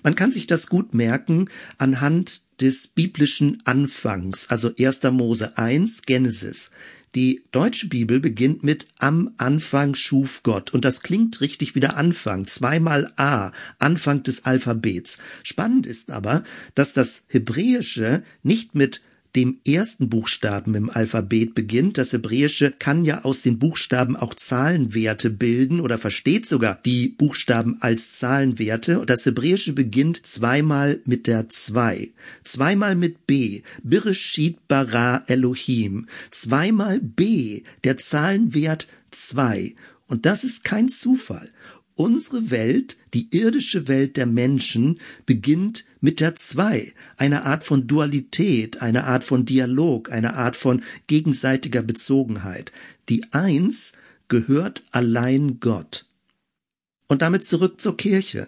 Man 0.03 0.15
kann 0.15 0.31
sich 0.31 0.47
das 0.47 0.69
gut 0.69 0.95
merken 0.95 1.49
anhand 1.77 2.43
des 2.61 2.87
biblischen 2.89 3.63
Anfangs, 3.65 4.49
also 4.49 4.71
1. 4.79 5.03
Mose 5.11 5.59
1, 5.59 6.03
Genesis. 6.03 6.71
Die 7.15 7.43
deutsche 7.53 7.89
Bibel 7.89 8.21
beginnt 8.21 8.63
mit 8.63 8.87
Am 8.99 9.33
Anfang 9.39 9.95
schuf 9.95 10.43
Gott. 10.43 10.73
Und 10.75 10.85
das 10.85 11.03
klingt 11.03 11.41
richtig 11.41 11.75
wie 11.75 11.81
der 11.81 11.97
Anfang. 11.97 12.47
Zweimal 12.47 13.13
A, 13.17 13.53
Anfang 13.79 14.23
des 14.23 14.45
Alphabets. 14.45 15.19
Spannend 15.43 15.87
ist 15.87 16.11
aber, 16.11 16.45
dass 16.75 16.93
das 16.93 17.23
Hebräische 17.29 18.23
nicht 18.43 18.75
mit 18.75 19.01
dem 19.37 19.61
ersten 19.67 20.09
Buchstaben 20.09 20.75
im 20.75 20.91
Alphabet 20.91 21.55
beginnt. 21.55 21.99
Das 21.99 22.13
Hebräische 22.13 22.73
kann 22.73 23.05
ja 23.05 23.23
aus 23.23 23.43
den 23.43 23.59
Buchstaben 23.59 24.17
auch 24.17 24.35
Zahlenwerte 24.35 25.31
bilden 25.31 25.81
oder 25.81 25.99
versteht 25.99 26.47
sogar 26.47 26.79
die 26.85 27.09
Buchstaben 27.09 27.77
als 27.81 28.19
Zahlenwerte. 28.19 29.05
Das 29.07 29.27
Hebräische 29.27 29.73
beginnt 29.73 30.27
zweimal 30.27 31.01
mit 31.05 31.27
der 31.27 31.49
zwei, 31.49 32.11
zweimal 32.45 32.97
mit 32.97 33.27
B, 33.27 33.63
Bireshit 33.83 34.67
bara 34.67 35.25
Elohim, 35.27 36.07
zweimal 36.31 37.01
B, 37.01 37.63
der 37.85 37.99
Zahlenwert 37.99 38.89
zwei. 39.11 39.75
Und 40.07 40.25
das 40.25 40.43
ist 40.43 40.65
kein 40.65 40.89
Zufall. 40.89 41.51
Unsere 41.99 42.53
Welt, 42.53 42.97
die 43.13 43.37
irdische 43.37 43.89
Welt 43.89 44.17
der 44.17 44.27
Menschen, 44.27 45.01
beginnt 45.27 45.85
mit 46.01 46.21
der 46.21 46.37
Zwei, 46.37 46.93
einer 47.17 47.45
Art 47.45 47.65
von 47.65 47.89
Dualität, 47.89 48.81
einer 48.81 49.09
Art 49.09 49.25
von 49.25 49.45
Dialog, 49.45 50.13
einer 50.13 50.35
Art 50.35 50.55
von 50.55 50.85
gegenseitiger 51.09 51.83
Bezogenheit. 51.83 52.71
Die 53.09 53.33
Eins 53.33 53.95
gehört 54.29 54.85
allein 54.93 55.59
Gott. 55.59 56.07
Und 57.09 57.21
damit 57.21 57.45
zurück 57.45 57.81
zur 57.81 57.97
Kirche. 57.97 58.47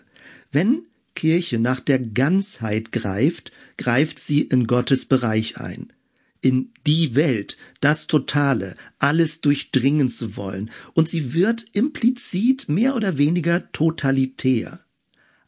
Wenn 0.53 0.85
Kirche 1.17 1.59
nach 1.59 1.81
der 1.81 1.99
Ganzheit 1.99 2.93
greift, 2.93 3.51
greift 3.77 4.21
sie 4.21 4.43
in 4.43 4.69
Gottes 4.69 5.07
Bereich 5.07 5.59
ein 5.59 5.93
in 6.41 6.73
die 6.87 7.15
Welt, 7.15 7.57
das 7.81 8.07
Totale, 8.07 8.77
alles 8.99 9.41
durchdringen 9.41 10.09
zu 10.09 10.37
wollen, 10.37 10.71
und 10.95 11.09
sie 11.09 11.35
wird 11.35 11.65
implizit 11.73 12.69
mehr 12.69 12.97
oder 12.97 13.19
weniger 13.19 13.71
totalitär. 13.73 14.81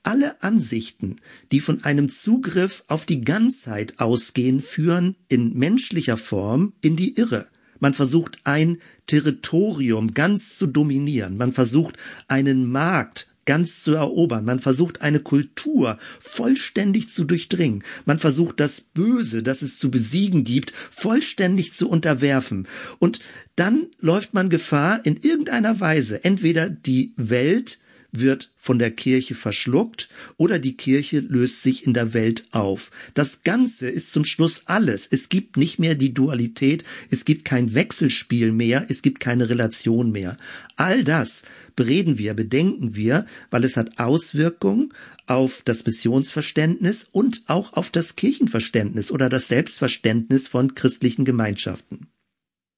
Alle 0.03 0.43
Ansichten, 0.43 1.21
die 1.53 1.61
von 1.61 1.85
einem 1.85 2.09
Zugriff 2.09 2.83
auf 2.89 3.07
die 3.07 3.23
Ganzheit 3.23 4.01
ausgehen, 4.01 4.61
führen 4.61 5.17
in 5.29 5.57
menschlicher 5.57 6.17
Form 6.17 6.73
in 6.81 6.97
die 6.97 7.17
Irre. 7.17 7.49
Man 7.79 7.95
versucht 7.95 8.39
ein 8.45 8.79
Territorium 9.07 10.15
ganz 10.15 10.59
zu 10.59 10.67
dominieren. 10.67 11.37
Man 11.37 11.53
versucht 11.53 11.97
einen 12.29 12.71
Markt 12.71 13.32
ganz 13.45 13.83
zu 13.83 13.95
erobern. 13.95 14.45
Man 14.45 14.59
versucht 14.59 15.03
eine 15.03 15.21
Kultur 15.21 15.99
vollständig 16.21 17.09
zu 17.09 17.25
durchdringen. 17.25 17.83
Man 18.05 18.19
versucht 18.19 18.61
das 18.61 18.81
Böse, 18.81 19.43
das 19.43 19.63
es 19.63 19.79
zu 19.79 19.91
besiegen 19.91 20.45
gibt, 20.45 20.73
vollständig 20.91 21.73
zu 21.73 21.89
unterwerfen. 21.89 22.69
Und 22.99 23.21
dann 23.57 23.87
läuft 24.01 24.35
man 24.35 24.51
Gefahr, 24.51 25.05
in 25.05 25.17
irgendeiner 25.17 25.81
Weise 25.81 26.25
entweder 26.25 26.69
die 26.71 27.13
Welt 27.17 27.79
wird 28.13 28.51
von 28.57 28.79
der 28.79 28.91
Kirche 28.91 29.35
verschluckt 29.35 30.09
oder 30.37 30.59
die 30.59 30.77
Kirche 30.77 31.21
löst 31.21 31.63
sich 31.63 31.87
in 31.87 31.95
der 31.95 32.15
Welt 32.15 32.45
auf. 32.51 32.91
Das 33.15 33.43
Ganze 33.43 33.89
ist 33.89 34.13
zum 34.13 34.25
Schluss 34.25 34.63
alles. 34.67 35.09
Es 35.11 35.31
gibt 35.31 35.57
nicht 35.57 35.79
mehr 35.79 35.95
die 35.95 36.13
Dualität, 36.13 36.85
es 37.11 37.25
gibt 37.25 37.45
kein 37.47 37.75
Wechselspiel 37.75 38.53
mehr, 38.53 38.87
es 38.89 39.03
gibt 39.03 39.21
keine 39.21 39.49
Relation 39.49 40.13
mehr. 40.13 40.37
All 40.77 41.03
das 41.05 41.43
bereden 41.75 42.19
wir, 42.19 42.35
bedenken 42.35 42.95
wir, 42.95 43.27
weil 43.51 43.65
es 43.65 43.77
hat 43.77 43.99
Auswirkungen 43.99 44.93
auf 45.27 45.63
das 45.65 45.87
Missionsverständnis 45.87 47.09
und 47.11 47.43
auch 47.47 47.73
auf 47.73 47.91
das 47.91 48.17
Kirchenverständnis 48.17 49.11
oder 49.11 49.31
das 49.31 49.49
Selbstverständnis 49.49 50.47
von 50.47 50.75
christlichen 50.75 51.25
Gemeinschaften. 51.25 52.09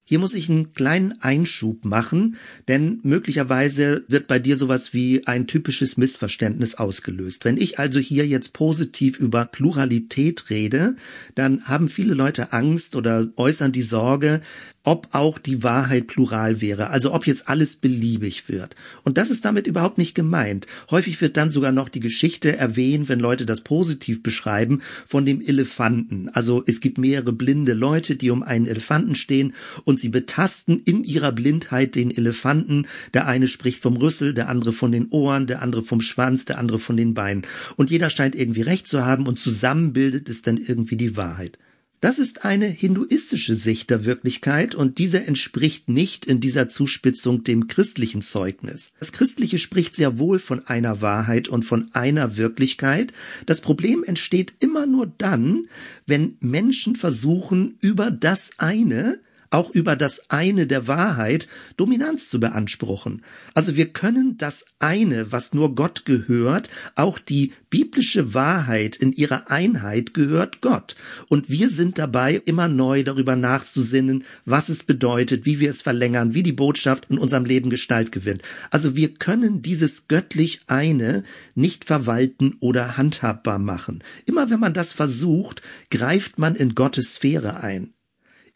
Hier 0.07 0.19
muss 0.19 0.35
ich 0.35 0.51
einen 0.51 0.75
kleinen 0.75 1.23
Einschub 1.23 1.87
machen, 1.87 2.37
denn 2.69 3.01
möglicherweise 3.05 4.05
wird 4.07 4.27
bei 4.27 4.39
dir 4.39 4.59
sowas 4.59 4.93
wie 4.93 5.27
ein 5.27 5.47
typisches 5.47 5.97
Missverständnis 5.97 6.75
ausgelöst. 6.75 7.47
Wenn 7.47 7.57
ich 7.57 7.79
also 7.79 8.01
hier 8.01 8.27
jetzt 8.27 8.53
positiv 8.53 9.19
über 9.19 9.47
Pluralität 9.47 10.51
rede, 10.51 10.97
dann 11.35 11.65
haben 11.65 11.89
viele 11.89 12.13
Leute 12.13 12.53
Angst 12.53 12.97
oder 12.97 13.29
äußern 13.37 13.73
die 13.73 13.81
Sorge, 13.81 14.43
ob 14.85 15.09
auch 15.13 15.39
die 15.39 15.63
Wahrheit 15.63 16.07
plural 16.07 16.61
wäre, 16.61 16.91
also 16.91 17.15
ob 17.15 17.27
jetzt 17.27 17.49
alles 17.49 17.77
beliebig 17.77 18.49
wird. 18.51 18.77
Und 19.03 19.17
das 19.17 19.31
ist 19.31 19.45
damit 19.47 19.67
überhaupt 19.67 19.97
nicht 19.97 20.15
gemeint. 20.15 20.67
Häufig 20.91 21.21
wird 21.23 21.39
dann 21.39 21.49
sogar 21.49 21.73
noch 21.73 21.89
die 21.89 22.01
Geschichte 22.01 22.55
erwähnt, 22.57 23.09
wenn 23.09 23.19
Leute 23.19 23.47
das 23.47 23.63
positiv 23.63 24.23
beschreiben, 24.23 24.83
von 25.07 25.25
dem 25.25 25.41
Elefanten. 25.41 26.29
Also 26.29 26.63
es 26.67 26.81
gibt 26.81 26.99
mehrere 26.99 27.33
blinde 27.33 27.73
Leute, 27.73 28.17
die 28.17 28.31
um 28.31 28.43
einen 28.43 28.67
Elefanten 28.67 29.15
stehen 29.15 29.55
und 29.95 30.01
sie 30.01 30.09
betasten 30.09 30.81
in 30.81 31.05
ihrer 31.05 31.31
Blindheit 31.31 31.95
den 31.95 32.11
Elefanten. 32.11 32.89
Der 33.13 33.29
eine 33.29 33.47
spricht 33.47 33.79
vom 33.79 33.97
Rüssel, 33.97 34.35
der 34.35 34.49
andere 34.49 34.73
von 34.73 34.91
den 34.91 35.07
Ohren, 35.11 35.47
der 35.47 35.63
andere 35.63 35.85
vom 35.85 36.01
Schwanz, 36.01 36.45
der 36.45 36.59
andere 36.59 36.81
von 36.81 36.97
den 36.97 37.15
Beinen. 37.15 37.43
Und 37.77 37.91
jeder 37.91 38.11
scheint 38.11 38.35
irgendwie 38.35 38.63
recht 38.63 38.89
zu 38.89 39.07
haben 39.07 39.29
und 39.29 39.39
zusammen 39.39 39.93
bildet 39.93 40.29
es 40.29 40.43
dann 40.43 40.57
irgendwie 40.57 40.97
die 40.97 41.17
Wahrheit. 41.17 41.61
Das 42.01 42.19
ist 42.19 42.45
eine 42.45 42.67
hinduistische 42.67 43.55
Sicht 43.55 43.89
der 43.89 44.05
Wirklichkeit 44.05 44.75
und 44.75 44.99
diese 44.99 45.25
entspricht 45.29 45.89
nicht 45.89 46.27
in 46.27 46.41
dieser 46.41 46.69
Zuspitzung 46.69 47.45
dem 47.45 47.69
christlichen 47.69 48.21
Zeugnis. 48.21 48.91
Das 48.99 49.13
Christliche 49.13 49.61
spricht 49.61 49.95
sehr 49.95 50.19
wohl 50.19 50.41
von 50.41 50.67
einer 50.67 51.03
Wahrheit 51.03 51.47
und 51.47 51.65
von 51.65 51.89
einer 51.95 52.37
Wirklichkeit. 52.37 53.13
Das 53.47 53.61
Problem 53.61 54.03
entsteht 54.03 54.55
immer 54.59 54.87
nur 54.87 55.07
dann, 55.07 55.69
wenn 56.05 56.37
Menschen 56.41 56.97
versuchen, 56.97 57.77
über 57.81 58.11
das 58.11 58.51
eine 58.59 59.21
auch 59.55 59.71
über 59.71 59.95
das 59.95 60.31
eine 60.31 60.67
der 60.67 60.89
Wahrheit 60.89 61.47
Dominanz 61.77 62.29
zu 62.29 62.41
beanspruchen. 62.41 63.23
Also 63.55 63.77
wir 63.77 63.93
können 63.93 64.37
das 64.37 64.67
eine, 64.81 65.31
was 65.31 65.55
nur 65.55 65.77
Gott 65.77 66.05
gehört, 66.05 66.69
auch 66.97 67.21
die 67.21 67.53
biblische 67.71 68.35
Wahrheit 68.35 68.97
in 68.97 69.13
ihrer 69.13 69.53
Einheit 69.53 70.13
gehört 70.13 70.61
Gott. 70.61 70.97
Und 71.29 71.51
wir 71.51 71.71
sind 71.71 71.99
dabei, 71.99 72.43
immer 72.45 72.67
neu 72.67 73.05
darüber 73.05 73.37
nachzusinnen, 73.37 74.25
was 74.45 74.69
es 74.69 74.83
bedeutet, 74.83 75.47
wie 75.47 75.61
wir 75.61 75.71
es 75.71 75.83
verlängern, 75.83 76.35
wie 76.35 76.43
die 76.43 76.53
Botschaft 76.53 77.07
in 77.09 77.19
unserem 77.19 77.45
Leben 77.45 77.71
Gestalt 77.71 78.11
gewinnt. 78.11 78.43
Also 78.71 78.97
wir 78.97 79.15
können 79.15 79.63
dieses 79.63 80.09
göttlich 80.09 80.63
eine 80.67 81.23
nicht 81.55 81.85
verwalten 81.85 82.57
oder 82.59 82.97
handhabbar 82.97 83.61
machen. 83.61 84.03
Immer 84.27 84.51
wenn 84.51 84.59
man 84.59 84.75
das 84.75 84.93
versucht, 84.93 85.63
greift 85.91 86.41
man 86.41 86.57
in 86.57 86.75
Gottes 86.75 87.15
Sphäre 87.15 87.63
ein. 87.63 87.95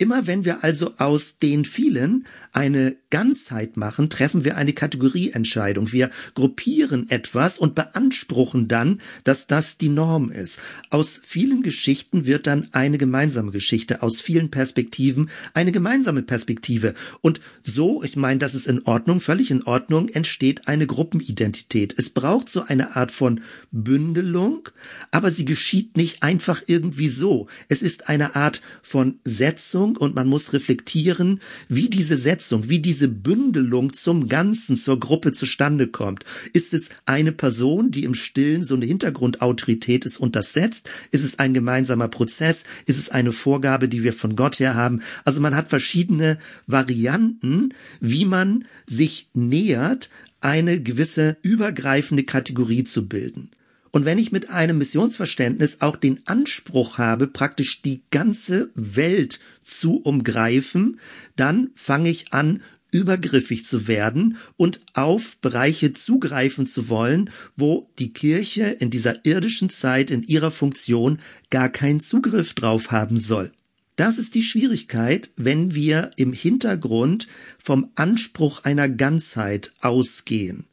Immer 0.01 0.29
wenn 0.29 0.45
wir 0.45 0.63
also 0.63 0.95
aus 0.99 1.39
den 1.39 1.65
vielen 1.65 2.25
eine 2.53 2.97
Ganzheit 3.11 3.77
machen, 3.77 4.09
treffen 4.09 4.45
wir 4.45 4.57
eine 4.57 4.73
Kategorieentscheidung. 4.73 5.91
Wir 5.91 6.11
gruppieren 6.35 7.11
etwas 7.11 7.59
und 7.59 7.75
beanspruchen 7.75 8.69
dann, 8.69 9.01
dass 9.25 9.49
das 9.49 9.77
die 9.77 9.89
Norm 9.89 10.31
ist. 10.31 10.61
Aus 10.91 11.21
vielen 11.25 11.65
Geschichten 11.65 12.27
wird 12.27 12.47
dann 12.47 12.69
eine 12.71 12.97
gemeinsame 12.97 13.51
Geschichte, 13.51 14.01
aus 14.03 14.21
vielen 14.21 14.53
Perspektiven 14.53 15.31
eine 15.53 15.73
gemeinsame 15.73 16.23
Perspektive. 16.23 16.95
Und 17.21 17.41
so, 17.65 18.05
ich 18.05 18.15
meine, 18.15 18.39
das 18.39 18.55
ist 18.55 18.69
in 18.69 18.83
Ordnung, 18.83 19.19
völlig 19.19 19.51
in 19.51 19.65
Ordnung, 19.65 20.11
entsteht 20.11 20.69
eine 20.69 20.87
Gruppenidentität. 20.87 21.99
Es 21.99 22.11
braucht 22.11 22.49
so 22.49 22.63
eine 22.63 22.95
Art 22.95 23.11
von 23.11 23.41
Bündelung, 23.73 24.69
aber 25.11 25.33
sie 25.33 25.45
geschieht 25.45 25.97
nicht 25.97 26.23
einfach 26.23 26.63
irgendwie 26.67 27.09
so. 27.09 27.49
Es 27.69 27.83
ist 27.83 28.09
eine 28.09 28.37
Art 28.37 28.63
von 28.81 29.19
Setzung 29.25 29.88
und 29.97 30.15
man 30.15 30.27
muss 30.27 30.53
reflektieren, 30.53 31.41
wie 31.69 31.89
diese 31.89 32.17
Setzung, 32.17 32.69
wie 32.69 32.81
diese 32.81 33.09
Bündelung 33.09 33.93
zum 33.93 34.29
Ganzen, 34.29 34.77
zur 34.77 35.01
Gruppe 35.01 35.33
zustande 35.33 35.87
kommt. 35.87 36.25
Ist 36.53 36.75
es 36.75 36.91
eine 37.07 37.33
Person, 37.33 37.91
die 37.91 38.05
im 38.05 38.15
Stillen 38.15 38.65
so 38.65 38.75
eine 38.75 38.87
Hintergrundautorität 38.87 40.05
ist 40.05 40.19
und 40.19 40.37
das 40.37 40.53
setzt? 40.53 40.91
Ist 41.11 41.25
es 41.25 41.39
ein 41.39 41.55
gemeinsamer 41.55 42.09
Prozess? 42.09 42.65
Ist 42.87 42.99
es 42.99 43.11
eine 43.11 43.33
Vorgabe, 43.33 43.89
die 43.89 44.03
wir 44.03 44.13
von 44.13 44.37
Gott 44.37 44.61
her 44.61 44.75
haben? 44.75 45.01
Also 45.25 45.41
man 45.41 45.57
hat 45.57 45.69
verschiedene 45.69 46.39
Varianten, 46.67 47.75
wie 48.01 48.25
man 48.25 48.65
sich 48.87 49.29
nähert, 49.35 50.11
eine 50.41 50.81
gewisse 50.81 51.37
übergreifende 51.43 52.23
Kategorie 52.23 52.85
zu 52.85 53.09
bilden. 53.09 53.51
Und 53.91 54.05
wenn 54.05 54.19
ich 54.19 54.33
mit 54.33 54.51
einem 54.51 54.79
Missionsverständnis 54.79 55.81
auch 55.81 55.97
den 55.97 56.21
Anspruch 56.27 56.99
habe, 56.99 57.27
praktisch 57.27 57.83
die 57.83 58.03
ganze 58.11 58.71
Welt 58.75 59.41
zu 59.63 59.99
umgreifen, 59.99 61.01
dann 61.37 61.71
fange 61.75 62.11
ich 62.11 62.33
an, 62.33 62.61
übergriffig 62.91 63.65
zu 63.65 63.87
werden 63.87 64.39
und 64.57 64.81
auf 64.95 65.37
Bereiche 65.39 65.93
zugreifen 65.93 66.67
zu 66.67 66.89
wollen, 66.89 67.31
wo 67.57 67.91
die 67.99 68.13
Kirche 68.13 68.65
in 68.65 68.91
dieser 68.91 69.25
irdischen 69.27 69.69
Zeit 69.69 70.11
in 70.11 70.23
ihrer 70.23 70.51
Funktion 70.51 71.19
gar 71.51 71.69
keinen 71.69 72.01
Zugriff 72.01 72.55
drauf 72.55 72.91
haben 72.91 73.19
soll. 73.19 73.53
Das 73.97 74.17
ist 74.17 74.37
die 74.37 74.45
Schwierigkeit, 74.45 75.31
wenn 75.37 75.75
wir 75.75 76.13
im 76.17 76.33
Hintergrund 76.33 77.27
vom 77.59 77.91
Anspruch 77.97 78.63
einer 78.63 78.89
Ganzheit 78.89 79.73
ausgehen. 79.81 80.68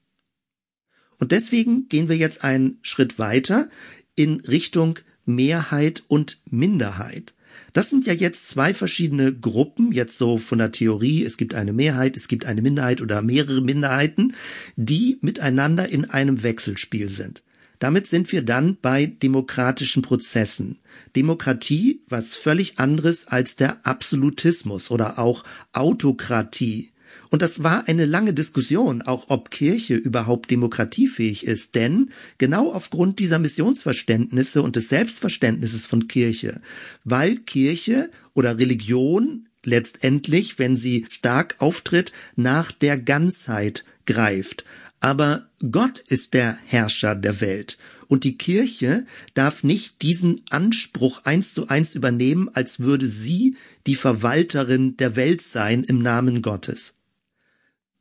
Und 1.20 1.32
deswegen 1.32 1.88
gehen 1.90 2.10
wir 2.10 2.18
jetzt 2.18 2.44
einen 2.44 2.78
Schritt 2.82 3.20
weiter 3.20 3.70
in 4.16 4.42
Richtung 4.42 5.00
Mehrheit 5.26 6.04
und 6.08 6.40
Minderheit. 6.50 7.34
Das 7.74 7.90
sind 7.90 8.06
ja 8.06 8.14
jetzt 8.14 8.50
zwei 8.50 8.74
verschiedene 8.74 9.34
Gruppen, 9.34 9.92
jetzt 9.92 10.18
so 10.18 10.38
von 10.38 10.58
der 10.58 10.72
Theorie, 10.72 11.24
es 11.24 11.38
gibt 11.38 11.56
eine 11.56 11.74
Mehrheit, 11.74 12.16
es 12.16 12.28
gibt 12.28 12.46
eine 12.46 12.62
Minderheit 12.62 13.02
oder 13.02 13.22
mehrere 13.22 13.62
Minderheiten, 13.62 14.34
die 14.76 15.18
miteinander 15.22 15.90
in 15.90 16.06
einem 16.06 16.44
Wechselspiel 16.44 17.10
sind. 17.10 17.44
Damit 17.80 18.08
sind 18.08 18.32
wir 18.32 18.42
dann 18.42 18.78
bei 18.82 19.06
demokratischen 19.06 20.02
Prozessen. 20.02 20.80
Demokratie, 21.16 22.02
was 22.08 22.36
völlig 22.36 22.80
anderes 22.80 23.28
als 23.28 23.58
der 23.58 23.86
Absolutismus 23.86 24.92
oder 24.92 25.20
auch 25.20 25.44
Autokratie. 25.74 26.92
Und 27.30 27.42
das 27.42 27.64
war 27.64 27.88
eine 27.88 28.06
lange 28.06 28.34
Diskussion, 28.34 29.02
auch 29.02 29.30
ob 29.30 29.52
Kirche 29.52 29.96
überhaupt 29.96 30.52
demokratiefähig 30.52 31.46
ist, 31.46 31.76
denn 31.76 32.12
genau 32.38 32.72
aufgrund 32.72 33.20
dieser 33.20 33.40
Missionsverständnisse 33.40 34.62
und 34.62 34.76
des 34.76 34.90
Selbstverständnisses 34.90 35.86
von 35.86 36.08
Kirche, 36.08 36.62
weil 37.04 37.38
Kirche 37.38 38.10
oder 38.34 38.58
Religion 38.60 39.48
letztendlich, 39.64 40.60
wenn 40.60 40.78
sie 40.78 41.06
stark 41.10 41.56
auftritt, 41.60 42.12
nach 42.36 42.72
der 42.72 42.98
Ganzheit 42.98 43.84
greift. 44.06 44.64
Aber 45.00 45.50
Gott 45.72 46.00
ist 46.00 46.34
der 46.34 46.58
Herrscher 46.66 47.16
der 47.16 47.42
Welt 47.42 47.78
und 48.08 48.24
die 48.24 48.38
Kirche 48.38 49.06
darf 49.34 49.64
nicht 49.64 50.02
diesen 50.02 50.42
Anspruch 50.50 51.26
eins 51.26 51.54
zu 51.54 51.68
eins 51.68 51.96
übernehmen, 51.96 52.50
als 52.54 52.80
würde 52.80 53.08
sie 53.08 53.58
die 53.88 53.96
Verwalterin 53.96 54.98
der 54.98 55.16
Welt 55.16 55.42
sein 55.42 55.84
im 55.84 56.00
Namen 56.00 56.42
Gottes. 56.42 56.96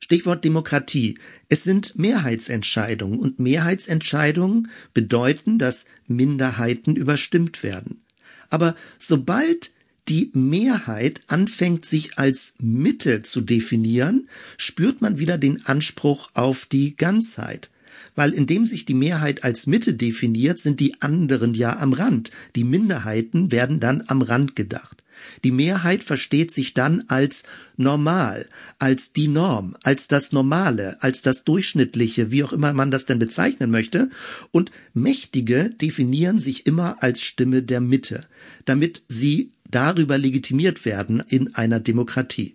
Stichwort 0.04 0.44
Demokratie. 0.44 1.16
Es 1.48 1.64
sind 1.64 1.98
Mehrheitsentscheidungen 1.98 3.18
und 3.18 3.38
Mehrheitsentscheidungen 3.38 4.68
bedeuten, 4.92 5.58
dass 5.58 5.86
Minderheiten 6.06 6.94
überstimmt 6.94 7.62
werden. 7.62 8.02
Aber 8.50 8.76
sobald 8.98 9.70
die 10.10 10.30
Mehrheit 10.34 11.22
anfängt, 11.28 11.86
sich 11.86 12.18
als 12.18 12.52
Mitte 12.58 13.22
zu 13.22 13.40
definieren, 13.40 14.28
spürt 14.58 15.00
man 15.00 15.18
wieder 15.18 15.38
den 15.38 15.64
Anspruch 15.64 16.28
auf 16.34 16.66
die 16.66 16.96
Ganzheit. 16.96 17.70
Weil 18.14 18.34
indem 18.34 18.66
sich 18.66 18.84
die 18.84 18.92
Mehrheit 18.92 19.42
als 19.42 19.66
Mitte 19.66 19.94
definiert, 19.94 20.58
sind 20.58 20.80
die 20.80 21.00
anderen 21.00 21.54
ja 21.54 21.78
am 21.78 21.94
Rand. 21.94 22.30
Die 22.56 22.64
Minderheiten 22.64 23.50
werden 23.50 23.80
dann 23.80 24.04
am 24.08 24.20
Rand 24.20 24.54
gedacht. 24.54 25.02
Die 25.44 25.50
Mehrheit 25.50 26.02
versteht 26.02 26.50
sich 26.50 26.74
dann 26.74 27.04
als 27.08 27.42
normal, 27.76 28.48
als 28.78 29.12
die 29.12 29.28
Norm, 29.28 29.76
als 29.82 30.08
das 30.08 30.32
Normale, 30.32 31.02
als 31.02 31.22
das 31.22 31.44
Durchschnittliche, 31.44 32.30
wie 32.30 32.44
auch 32.44 32.52
immer 32.52 32.72
man 32.72 32.90
das 32.90 33.06
denn 33.06 33.18
bezeichnen 33.18 33.70
möchte, 33.70 34.08
und 34.50 34.70
Mächtige 34.92 35.70
definieren 35.70 36.38
sich 36.38 36.66
immer 36.66 37.02
als 37.02 37.20
Stimme 37.20 37.62
der 37.62 37.80
Mitte, 37.80 38.26
damit 38.64 39.02
sie 39.08 39.50
darüber 39.70 40.18
legitimiert 40.18 40.84
werden 40.84 41.22
in 41.28 41.54
einer 41.54 41.80
Demokratie. 41.80 42.54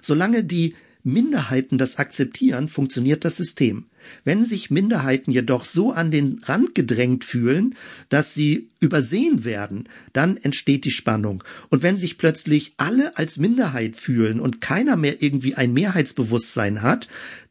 Solange 0.00 0.44
die 0.44 0.74
Minderheiten 1.02 1.78
das 1.78 1.98
akzeptieren, 1.98 2.68
funktioniert 2.68 3.24
das 3.24 3.36
System. 3.36 3.86
Wenn 4.24 4.44
sich 4.44 4.70
Minderheiten 4.70 5.30
jedoch 5.30 5.64
so 5.64 5.92
an 5.92 6.10
den 6.10 6.40
Rand 6.44 6.74
gedrängt 6.74 7.24
fühlen, 7.24 7.74
dass 8.08 8.34
sie 8.34 8.70
übersehen 8.80 9.44
werden, 9.44 9.88
dann 10.12 10.36
entsteht 10.36 10.84
die 10.84 10.90
Spannung. 10.90 11.42
Und 11.70 11.82
wenn 11.82 11.96
sich 11.96 12.18
plötzlich 12.18 12.74
alle 12.76 13.16
als 13.16 13.38
Minderheit 13.38 13.96
fühlen 13.96 14.40
und 14.40 14.60
keiner 14.60 14.96
mehr 14.96 15.22
irgendwie 15.22 15.54
ein 15.54 15.72
Mehrheitsbewusstsein 15.72 16.82
hat, 16.82 17.08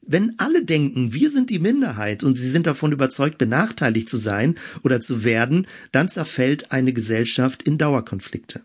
wenn 0.08 0.36
alle 0.38 0.64
denken, 0.64 1.14
wir 1.14 1.30
sind 1.30 1.50
die 1.50 1.60
Minderheit 1.60 2.24
und 2.24 2.38
sie 2.38 2.50
sind 2.50 2.68
davon 2.68 2.92
überzeugt, 2.92 3.38
benachteiligt 3.38 4.08
zu 4.08 4.18
sein 4.18 4.56
oder 4.84 5.02
zu 5.02 5.24
werden, 5.24 5.68
dann 5.92 6.08
zerfällt 6.08 6.72
eine 6.72 6.94
Gesellschaft 6.94 7.64
in 7.68 7.78
Dauerkonflikte. 7.78 8.64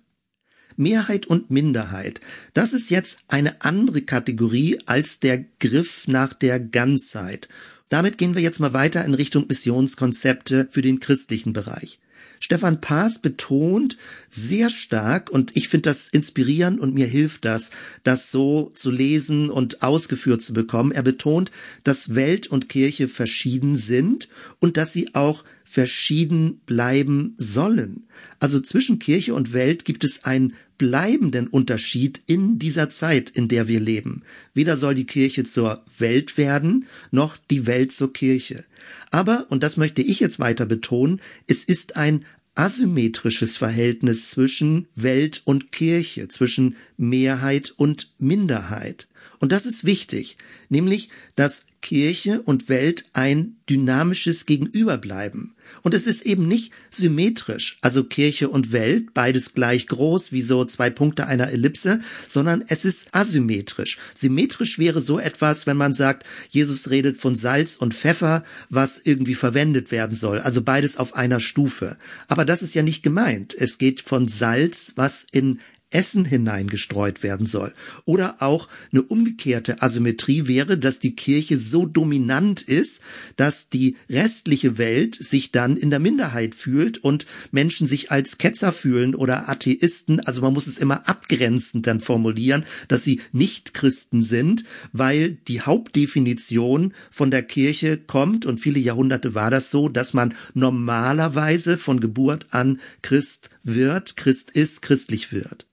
Mehrheit 0.77 1.27
und 1.27 1.51
Minderheit. 1.51 2.21
Das 2.55 2.73
ist 2.73 2.91
jetzt 2.91 3.19
eine 3.29 3.63
andere 3.63 4.03
Kategorie 4.03 4.81
als 4.87 5.21
der 5.21 5.45
Griff 5.59 6.09
nach 6.09 6.33
der 6.33 6.59
Ganzheit. 6.59 7.49
Damit 7.91 8.19
gehen 8.19 8.35
wir 8.35 8.41
jetzt 8.41 8.61
mal 8.61 8.73
weiter 8.73 9.05
in 9.05 9.15
Richtung 9.15 9.47
Missionskonzepte 9.49 10.69
für 10.71 10.81
den 10.81 11.01
christlichen 11.01 11.53
Bereich. 11.53 11.99
Stefan 12.39 12.81
Paas 12.81 13.19
betont 13.19 13.99
sehr 14.31 14.71
stark, 14.71 15.29
und 15.29 15.57
ich 15.57 15.69
finde 15.69 15.91
das 15.91 16.09
inspirierend 16.09 16.81
und 16.81 16.95
mir 16.95 17.07
hilft 17.07 17.45
das, 17.45 17.71
das 18.03 18.31
so 18.31 18.73
zu 18.75 18.91
lesen 18.91 19.51
und 19.51 19.83
ausgeführt 19.83 20.41
zu 20.41 20.55
bekommen. 20.55 20.93
Er 20.93 21.03
betont, 21.03 21.51
dass 21.85 22.15
Welt 22.15 22.47
und 22.47 22.71
Kirche 22.71 23.09
verschieden 23.09 23.77
sind 23.77 24.29
und 24.59 24.79
dass 24.79 24.95
sie 24.95 25.15
auch 25.15 25.45
verschieden 25.65 26.61
bleiben 26.65 27.35
sollen. 27.37 28.07
Also 28.39 28.61
zwischen 28.61 28.99
Kirche 28.99 29.35
und 29.35 29.53
Welt 29.53 29.85
gibt 29.85 30.05
es 30.05 30.25
einen 30.25 30.55
bleibenden 30.81 31.47
Unterschied 31.47 32.23
in 32.25 32.59
dieser 32.59 32.89
Zeit, 32.89 33.29
in 33.29 33.49
der 33.49 33.69
wir 33.69 33.81
leben. 33.81 34.23
Weder 34.55 34.79
soll 34.79 34.95
die 34.95 35.05
Kirche 35.05 35.45
zur 35.45 35.85
Welt 35.99 36.39
werden, 36.39 36.87
noch 37.11 37.37
die 37.37 37.67
Welt 37.67 37.93
zur 37.93 38.15
Kirche. 38.15 38.65
Aber, 39.11 39.45
und 39.51 39.63
das 39.63 39.77
möchte 39.77 40.01
ich 40.01 40.21
jetzt 40.21 40.39
weiter 40.39 40.65
betonen, 40.65 41.21
es 41.47 41.65
ist 41.65 41.97
ein 41.97 42.25
asymmetrisches 42.55 43.59
Verhältnis 43.59 44.31
zwischen 44.31 44.89
Welt 44.95 45.43
und 45.45 45.71
Kirche, 45.71 46.29
zwischen 46.29 46.77
Mehrheit 46.97 47.75
und 47.77 48.11
Minderheit. 48.19 49.07
Und 49.39 49.53
das 49.53 49.67
ist 49.67 49.85
wichtig, 49.85 50.39
nämlich, 50.71 51.11
dass 51.37 51.67
Kirche 51.83 52.43
und 52.43 52.69
Welt 52.69 53.05
ein 53.13 53.57
dynamisches 53.69 54.47
Gegenüber 54.47 54.99
bleiben. 54.99 55.55
Und 55.83 55.95
es 55.95 56.07
ist 56.07 56.23
eben 56.23 56.49
nicht 56.49 56.73
symmetrisch, 56.91 57.79
also 57.81 58.05
Kirche 58.05 58.49
und 58.49 58.73
Welt, 58.73 59.15
beides 59.15 59.55
gleich 59.55 59.87
groß, 59.87 60.33
wie 60.33 60.43
so 60.43 60.65
zwei 60.65 60.91
Punkte 60.91 61.27
einer 61.27 61.51
Ellipse, 61.51 62.01
sondern 62.29 62.65
es 62.67 62.85
ist 62.85 63.09
asymmetrisch. 63.13 63.99
Symmetrisch 64.15 64.79
wäre 64.79 65.01
so 65.01 65.19
etwas, 65.19 65.67
wenn 65.67 65.77
man 65.77 65.95
sagt, 65.95 66.27
Jesus 66.51 66.91
redet 66.91 67.19
von 67.19 67.37
Salz 67.37 67.77
und 67.77 67.95
Pfeffer, 67.95 68.45
was 68.69 69.01
irgendwie 69.03 69.37
verwendet 69.37 69.91
werden 69.91 70.17
soll, 70.17 70.41
also 70.41 70.63
beides 70.63 70.97
auf 70.97 71.15
einer 71.15 71.41
Stufe. 71.41 71.97
Aber 72.29 72.45
das 72.45 72.63
ist 72.63 72.75
ja 72.75 72.83
nicht 72.83 73.03
gemeint. 73.03 73.55
Es 73.55 73.79
geht 73.79 74.01
von 74.01 74.29
Salz, 74.29 74.93
was 74.97 75.27
in 75.31 75.61
Essen 75.91 76.25
hineingestreut 76.25 77.23
werden 77.23 77.47
soll. 77.47 77.75
Oder 78.05 78.37
auch 78.41 78.69
eine 78.93 79.03
umgekehrte 79.03 79.83
Asymmetrie 79.83 80.47
wäre, 80.47 80.79
dass 80.79 81.01
die 81.01 81.17
Kirche 81.17 81.59
so 81.59 81.87
dominant 81.87 82.63
ist, 82.63 83.03
dass 83.37 83.69
die 83.71 83.97
restliche 84.09 84.79
Welt 84.79 85.17
sich 85.17 85.53
dann 85.53 85.77
in 85.77 85.91
der 85.91 85.99
Minderheit 85.99 86.55
fühlt 86.55 86.99
und 86.99 87.27
Menschen 87.51 87.87
sich 87.87 88.11
als 88.11 88.39
Ketzer 88.39 88.73
fühlen 88.73 89.15
oder 89.15 89.49
Atheisten. 89.49 90.21
Also 90.21 90.43
man 90.43 90.53
muss 90.53 90.67
es 90.67 90.79
immer 90.79 91.09
abgrenzend 91.09 91.87
dann 91.87 92.01
formulieren, 92.01 92.65
dass 92.89 93.05
sie 93.05 93.21
nicht 93.33 93.75
Christen 93.75 94.23
sind, 94.23 94.65
weil 94.93 95.39
die 95.49 95.61
Hauptdefinition 95.61 96.95
von 97.11 97.31
der 97.31 97.43
Kirche 97.43 97.97
kommt 97.99 98.47
und 98.47 98.61
viele 98.61 98.79
Jahrhunderte 98.79 99.35
war 99.35 99.51
das 99.51 99.71
so, 99.71 99.89
dass 99.89 100.15
man 100.15 100.35
normalerweise 100.55 101.79
von 101.79 102.01
Geburt 102.01 102.47
an 102.51 102.81
Christ 103.03 103.51
wird, 103.63 104.17
Christ 104.17 104.51
ist, 104.53 104.83
christlich 104.83 105.33
wird. 105.33 105.67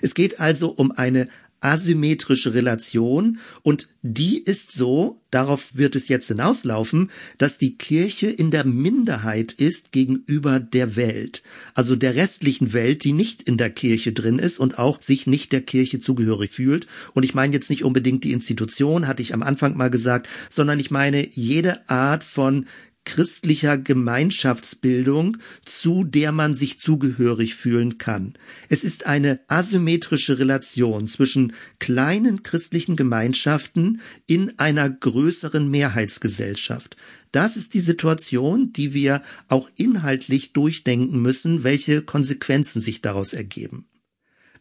Es 0.00 0.14
geht 0.14 0.40
also 0.40 0.70
um 0.70 0.92
eine 0.92 1.28
asymmetrische 1.62 2.54
Relation 2.54 3.38
und 3.62 3.88
die 4.02 4.42
ist 4.42 4.72
so, 4.72 5.22
darauf 5.30 5.76
wird 5.76 5.94
es 5.94 6.08
jetzt 6.08 6.26
hinauslaufen, 6.26 7.10
dass 7.38 7.56
die 7.56 7.78
Kirche 7.78 8.26
in 8.26 8.50
der 8.50 8.66
Minderheit 8.66 9.52
ist 9.52 9.92
gegenüber 9.92 10.58
der 10.58 10.96
Welt, 10.96 11.42
also 11.74 11.94
der 11.94 12.16
restlichen 12.16 12.72
Welt, 12.72 13.04
die 13.04 13.12
nicht 13.12 13.42
in 13.42 13.58
der 13.58 13.70
Kirche 13.70 14.12
drin 14.12 14.40
ist 14.40 14.58
und 14.58 14.78
auch 14.78 15.00
sich 15.00 15.26
nicht 15.26 15.52
der 15.52 15.62
Kirche 15.62 16.00
zugehörig 16.00 16.52
fühlt. 16.52 16.86
Und 17.14 17.24
ich 17.24 17.34
meine 17.34 17.54
jetzt 17.54 17.70
nicht 17.70 17.84
unbedingt 17.84 18.24
die 18.24 18.32
Institution, 18.32 19.06
hatte 19.06 19.22
ich 19.22 19.32
am 19.32 19.42
Anfang 19.42 19.76
mal 19.76 19.90
gesagt, 19.90 20.28
sondern 20.50 20.80
ich 20.80 20.90
meine 20.90 21.28
jede 21.28 21.88
Art 21.88 22.24
von 22.24 22.66
christlicher 23.04 23.78
Gemeinschaftsbildung, 23.78 25.38
zu 25.64 26.04
der 26.04 26.32
man 26.32 26.54
sich 26.54 26.78
zugehörig 26.78 27.54
fühlen 27.54 27.98
kann. 27.98 28.34
Es 28.68 28.84
ist 28.84 29.06
eine 29.06 29.40
asymmetrische 29.48 30.38
Relation 30.38 31.08
zwischen 31.08 31.52
kleinen 31.78 32.42
christlichen 32.42 32.96
Gemeinschaften 32.96 34.00
in 34.26 34.58
einer 34.58 34.88
größeren 34.88 35.68
Mehrheitsgesellschaft. 35.70 36.96
Das 37.32 37.56
ist 37.56 37.74
die 37.74 37.80
Situation, 37.80 38.72
die 38.72 38.94
wir 38.94 39.22
auch 39.48 39.70
inhaltlich 39.76 40.52
durchdenken 40.52 41.20
müssen, 41.20 41.64
welche 41.64 42.02
Konsequenzen 42.02 42.80
sich 42.80 43.00
daraus 43.00 43.32
ergeben. 43.32 43.86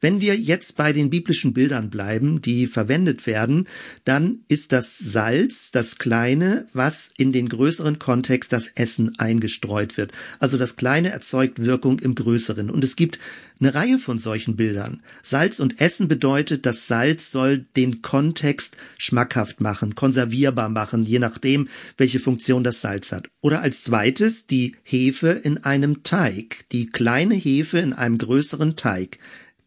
Wenn 0.01 0.19
wir 0.19 0.35
jetzt 0.35 0.75
bei 0.75 0.93
den 0.93 1.11
biblischen 1.11 1.53
Bildern 1.53 1.91
bleiben, 1.91 2.41
die 2.41 2.65
verwendet 2.65 3.27
werden, 3.27 3.67
dann 4.03 4.39
ist 4.47 4.71
das 4.71 4.97
Salz 4.97 5.69
das 5.69 5.99
Kleine, 5.99 6.67
was 6.73 7.11
in 7.17 7.31
den 7.31 7.47
größeren 7.47 7.99
Kontext 7.99 8.51
das 8.51 8.67
Essen 8.67 9.17
eingestreut 9.19 9.97
wird. 9.97 10.11
Also 10.39 10.57
das 10.57 10.75
Kleine 10.75 11.09
erzeugt 11.09 11.63
Wirkung 11.63 11.99
im 11.99 12.15
Größeren. 12.15 12.71
Und 12.71 12.83
es 12.83 12.95
gibt 12.95 13.19
eine 13.59 13.75
Reihe 13.75 13.99
von 13.99 14.17
solchen 14.17 14.55
Bildern. 14.55 15.01
Salz 15.21 15.59
und 15.59 15.79
Essen 15.79 16.07
bedeutet, 16.07 16.65
das 16.65 16.87
Salz 16.87 17.29
soll 17.29 17.65
den 17.77 18.01
Kontext 18.01 18.75
schmackhaft 18.97 19.61
machen, 19.61 19.93
konservierbar 19.93 20.69
machen, 20.69 21.03
je 21.03 21.19
nachdem, 21.19 21.67
welche 21.97 22.19
Funktion 22.19 22.63
das 22.63 22.81
Salz 22.81 23.11
hat. 23.11 23.27
Oder 23.39 23.61
als 23.61 23.83
zweites 23.83 24.47
die 24.47 24.75
Hefe 24.81 25.29
in 25.29 25.59
einem 25.59 26.01
Teig, 26.01 26.65
die 26.71 26.87
kleine 26.87 27.35
Hefe 27.35 27.77
in 27.77 27.93
einem 27.93 28.17
größeren 28.17 28.75
Teig. 28.75 29.19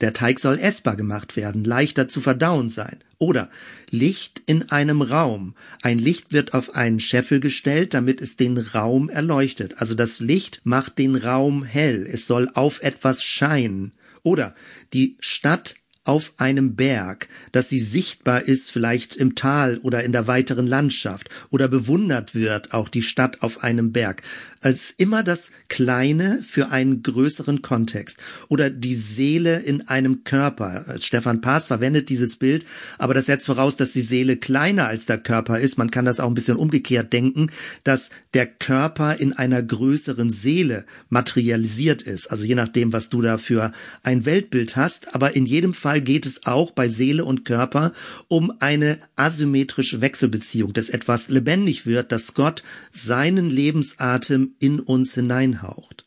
Der 0.05 0.13
Teig 0.13 0.39
soll 0.39 0.59
essbar 0.59 0.97
gemacht 0.97 1.35
werden, 1.35 1.65
leichter 1.65 2.09
zu 2.09 2.21
verdauen 2.21 2.69
sein. 2.69 2.99
Oder 3.17 3.49
Licht 3.89 4.43
in 4.45 4.71
einem 4.71 5.01
Raum. 5.01 5.55
Ein 5.81 5.99
Licht 5.99 6.31
wird 6.31 6.53
auf 6.53 6.75
einen 6.75 7.01
Scheffel 7.01 7.41
gestellt, 7.41 7.95
damit 7.95 8.21
es 8.21 8.37
den 8.37 8.59
Raum 8.59 9.09
erleuchtet. 9.09 9.79
Also 9.79 9.95
das 9.95 10.21
Licht 10.21 10.61
macht 10.63 10.99
den 10.99 11.17
Raum 11.17 11.65
hell. 11.65 12.07
Es 12.07 12.27
soll 12.27 12.51
auf 12.53 12.83
etwas 12.83 13.25
scheinen. 13.25 13.93
Oder 14.23 14.55
die 14.93 15.17
Stadt 15.21 15.77
auf 16.05 16.35
einem 16.37 16.77
Berg, 16.77 17.31
dass 17.53 17.71
sie 17.71 17.79
sichtbar 17.79 18.43
ist, 18.43 18.71
vielleicht 18.71 19.17
im 19.17 19.35
Tal 19.35 19.79
oder 19.79 20.05
in 20.05 20.13
der 20.13 20.27
weiteren 20.27 20.67
Landschaft 20.67 21.31
oder 21.49 21.67
bewundert 21.69 22.35
wird, 22.35 22.75
auch 22.75 22.91
die 22.91 23.01
Stadt 23.01 23.41
auf 23.41 23.65
einem 23.65 23.93
Berg. 23.93 24.23
Es 24.65 24.77
ist 24.77 25.01
immer 25.01 25.23
das 25.23 25.53
Kleine 25.69 26.43
für 26.43 26.71
einen 26.71 27.03
größeren 27.03 27.61
Kontext 27.61 28.17
oder 28.49 28.71
die 28.71 28.95
Seele 28.95 29.59
in 29.59 29.89
einem 29.89 30.25
Körper. 30.25 30.87
Stefan 30.99 31.43
Paas 31.43 31.67
verwendet 31.67 32.09
dieses 32.09 32.37
Bild, 32.37 32.65
aber 32.97 33.13
das 33.13 33.27
setzt 33.27 33.45
voraus, 33.45 33.77
dass 33.77 33.93
die 33.93 34.01
Seele 34.01 34.39
kleiner 34.39 34.87
als 34.87 35.05
der 35.05 35.19
Körper 35.19 35.61
ist. 35.61 35.77
Man 35.77 35.91
kann 35.91 36.07
das 36.07 36.19
auch 36.19 36.29
ein 36.29 36.35
bisschen 36.35 36.57
umgekehrt 36.57 37.13
denken, 37.13 37.51
dass 37.85 38.09
der 38.33 38.47
Körper 38.47 39.21
in 39.21 39.35
einer 39.35 39.63
größeren 39.63 40.31
Seele 40.31 40.87
materialisiert 41.11 42.01
ist. 42.01 42.29
Also 42.29 42.47
je 42.47 42.55
nachdem, 42.55 42.95
was 42.95 43.11
du 43.11 43.21
da 43.21 43.37
für 43.37 43.71
ein 44.03 44.25
Weltbild 44.25 44.77
hast. 44.77 45.15
Aber 45.15 45.37
in 45.37 45.45
jedem 45.45 45.75
Fall 45.75 46.01
geht 46.01 46.25
es 46.25 46.47
auch 46.47 46.71
bei 46.71 46.89
Seele 46.89 47.27
und 47.27 47.45
Körper 47.45 47.93
um 48.29 48.51
eine 48.61 48.99
asymmetrische 49.15 50.01
Wechselbeziehung, 50.01 50.73
dass 50.73 50.89
etwas 50.89 51.29
lebendig 51.29 51.85
wird, 51.85 52.13
dass 52.13 52.33
Gott 52.33 52.63
seinen 52.93 53.51
Lebensatem 53.51 54.54
in 54.59 54.81
uns 54.81 55.15
hineinhaucht. 55.15 56.05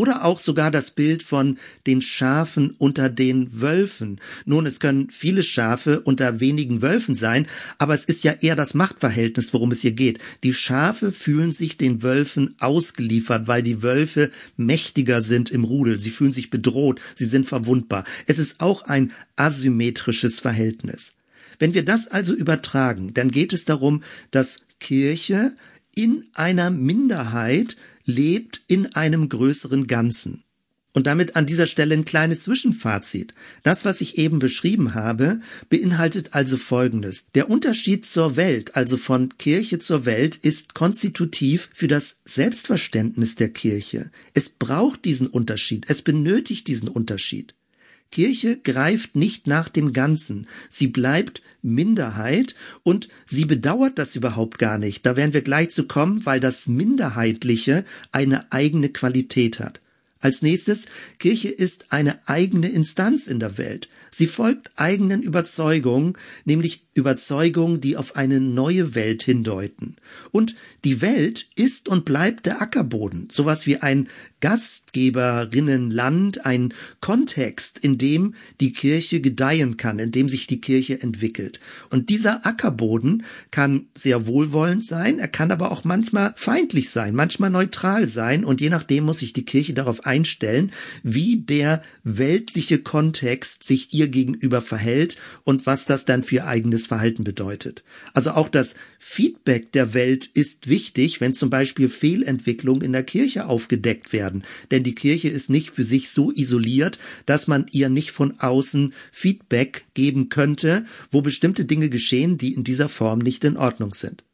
Oder 0.00 0.24
auch 0.24 0.40
sogar 0.40 0.70
das 0.70 0.92
Bild 0.92 1.22
von 1.22 1.58
den 1.86 2.00
Schafen 2.00 2.74
unter 2.78 3.10
den 3.10 3.60
Wölfen. 3.60 4.18
Nun, 4.46 4.64
es 4.64 4.80
können 4.80 5.10
viele 5.10 5.42
Schafe 5.42 6.00
unter 6.00 6.40
wenigen 6.40 6.80
Wölfen 6.80 7.14
sein, 7.14 7.46
aber 7.76 7.92
es 7.92 8.06
ist 8.06 8.24
ja 8.24 8.32
eher 8.32 8.56
das 8.56 8.72
Machtverhältnis, 8.72 9.52
worum 9.52 9.72
es 9.72 9.82
hier 9.82 9.92
geht. 9.92 10.18
Die 10.42 10.54
Schafe 10.54 11.12
fühlen 11.12 11.52
sich 11.52 11.76
den 11.76 12.02
Wölfen 12.02 12.54
ausgeliefert, 12.60 13.46
weil 13.46 13.62
die 13.62 13.82
Wölfe 13.82 14.30
mächtiger 14.56 15.20
sind 15.20 15.50
im 15.50 15.64
Rudel. 15.64 16.00
Sie 16.00 16.10
fühlen 16.10 16.32
sich 16.32 16.48
bedroht, 16.48 16.98
sie 17.14 17.26
sind 17.26 17.46
verwundbar. 17.46 18.04
Es 18.26 18.38
ist 18.38 18.62
auch 18.62 18.84
ein 18.84 19.12
asymmetrisches 19.36 20.40
Verhältnis. 20.40 21.12
Wenn 21.58 21.74
wir 21.74 21.84
das 21.84 22.08
also 22.08 22.32
übertragen, 22.32 23.12
dann 23.12 23.30
geht 23.30 23.52
es 23.52 23.66
darum, 23.66 24.02
dass 24.30 24.60
Kirche 24.78 25.52
in 25.94 26.26
einer 26.34 26.70
Minderheit 26.70 27.76
lebt 28.04 28.62
in 28.66 28.94
einem 28.94 29.28
größeren 29.28 29.86
Ganzen. 29.86 30.44
Und 30.92 31.06
damit 31.06 31.36
an 31.36 31.46
dieser 31.46 31.68
Stelle 31.68 31.94
ein 31.94 32.04
kleines 32.04 32.42
Zwischenfazit. 32.42 33.32
Das, 33.62 33.84
was 33.84 34.00
ich 34.00 34.18
eben 34.18 34.40
beschrieben 34.40 34.94
habe, 34.94 35.40
beinhaltet 35.68 36.30
also 36.34 36.56
Folgendes. 36.56 37.30
Der 37.32 37.48
Unterschied 37.48 38.04
zur 38.04 38.34
Welt, 38.34 38.74
also 38.74 38.96
von 38.96 39.28
Kirche 39.38 39.78
zur 39.78 40.04
Welt, 40.04 40.34
ist 40.34 40.74
konstitutiv 40.74 41.70
für 41.72 41.86
das 41.86 42.22
Selbstverständnis 42.24 43.36
der 43.36 43.50
Kirche. 43.50 44.10
Es 44.34 44.48
braucht 44.48 45.04
diesen 45.04 45.28
Unterschied. 45.28 45.84
Es 45.88 46.02
benötigt 46.02 46.66
diesen 46.66 46.88
Unterschied. 46.88 47.54
Kirche 48.10 48.56
greift 48.56 49.16
nicht 49.16 49.46
nach 49.46 49.68
dem 49.68 49.92
Ganzen. 49.92 50.46
Sie 50.68 50.88
bleibt 50.88 51.42
Minderheit 51.62 52.54
und 52.82 53.08
sie 53.26 53.44
bedauert 53.44 53.98
das 53.98 54.16
überhaupt 54.16 54.58
gar 54.58 54.78
nicht. 54.78 55.06
Da 55.06 55.16
werden 55.16 55.32
wir 55.32 55.42
gleich 55.42 55.70
zu 55.70 55.86
kommen, 55.86 56.26
weil 56.26 56.40
das 56.40 56.66
Minderheitliche 56.66 57.84
eine 58.12 58.50
eigene 58.52 58.88
Qualität 58.88 59.60
hat. 59.60 59.80
Als 60.20 60.42
nächstes, 60.42 60.84
Kirche 61.18 61.48
ist 61.48 61.92
eine 61.92 62.28
eigene 62.28 62.68
Instanz 62.68 63.26
in 63.26 63.40
der 63.40 63.56
Welt. 63.56 63.88
Sie 64.10 64.26
folgt 64.26 64.70
eigenen 64.76 65.22
Überzeugungen, 65.22 66.18
nämlich 66.44 66.84
Überzeugungen, 66.94 67.80
die 67.80 67.96
auf 67.96 68.16
eine 68.16 68.40
neue 68.40 68.94
Welt 68.94 69.22
hindeuten. 69.22 69.96
Und 70.32 70.56
die 70.84 71.00
Welt 71.00 71.46
ist 71.54 71.88
und 71.88 72.04
bleibt 72.04 72.46
der 72.46 72.60
Ackerboden, 72.60 73.28
sowas 73.30 73.66
wie 73.66 73.78
ein 73.78 74.08
Gastgeberinnenland, 74.40 76.44
ein 76.44 76.74
Kontext, 77.00 77.78
in 77.78 77.98
dem 77.98 78.34
die 78.60 78.72
Kirche 78.72 79.20
gedeihen 79.20 79.76
kann, 79.76 80.00
in 80.00 80.10
dem 80.10 80.28
sich 80.28 80.48
die 80.48 80.60
Kirche 80.60 81.00
entwickelt. 81.00 81.60
Und 81.90 82.10
dieser 82.10 82.44
Ackerboden 82.44 83.24
kann 83.50 83.86
sehr 83.94 84.26
wohlwollend 84.26 84.84
sein, 84.84 85.18
er 85.18 85.28
kann 85.28 85.52
aber 85.52 85.70
auch 85.70 85.84
manchmal 85.84 86.34
feindlich 86.36 86.90
sein, 86.90 87.14
manchmal 87.14 87.50
neutral 87.50 88.08
sein 88.08 88.44
und 88.44 88.60
je 88.60 88.70
nachdem 88.70 89.04
muss 89.04 89.20
sich 89.20 89.32
die 89.32 89.44
Kirche 89.44 89.74
darauf 89.74 90.06
einstellen, 90.10 90.72
wie 91.04 91.38
der 91.38 91.82
weltliche 92.02 92.78
Kontext 92.78 93.62
sich 93.62 93.94
ihr 93.94 94.08
gegenüber 94.08 94.60
verhält 94.60 95.16
und 95.44 95.66
was 95.66 95.86
das 95.86 96.04
dann 96.04 96.24
für 96.24 96.44
eigenes 96.44 96.86
Verhalten 96.86 97.22
bedeutet. 97.22 97.84
Also 98.12 98.32
auch 98.32 98.48
das 98.48 98.74
Feedback 98.98 99.70
der 99.72 99.94
Welt 99.94 100.28
ist 100.34 100.68
wichtig, 100.68 101.20
wenn 101.20 101.32
zum 101.32 101.48
Beispiel 101.48 101.88
Fehlentwicklungen 101.88 102.82
in 102.82 102.92
der 102.92 103.04
Kirche 103.04 103.46
aufgedeckt 103.46 104.12
werden. 104.12 104.42
Denn 104.72 104.82
die 104.82 104.96
Kirche 104.96 105.28
ist 105.28 105.48
nicht 105.48 105.70
für 105.70 105.84
sich 105.84 106.10
so 106.10 106.32
isoliert, 106.32 106.98
dass 107.26 107.46
man 107.46 107.66
ihr 107.70 107.88
nicht 107.88 108.10
von 108.10 108.40
außen 108.40 108.92
Feedback 109.12 109.86
geben 109.94 110.28
könnte, 110.28 110.84
wo 111.10 111.22
bestimmte 111.22 111.64
Dinge 111.64 111.88
geschehen, 111.88 112.36
die 112.36 112.54
in 112.54 112.64
dieser 112.64 112.88
Form 112.88 113.20
nicht 113.20 113.44
in 113.44 113.56
Ordnung 113.56 113.94
sind. 113.94 114.24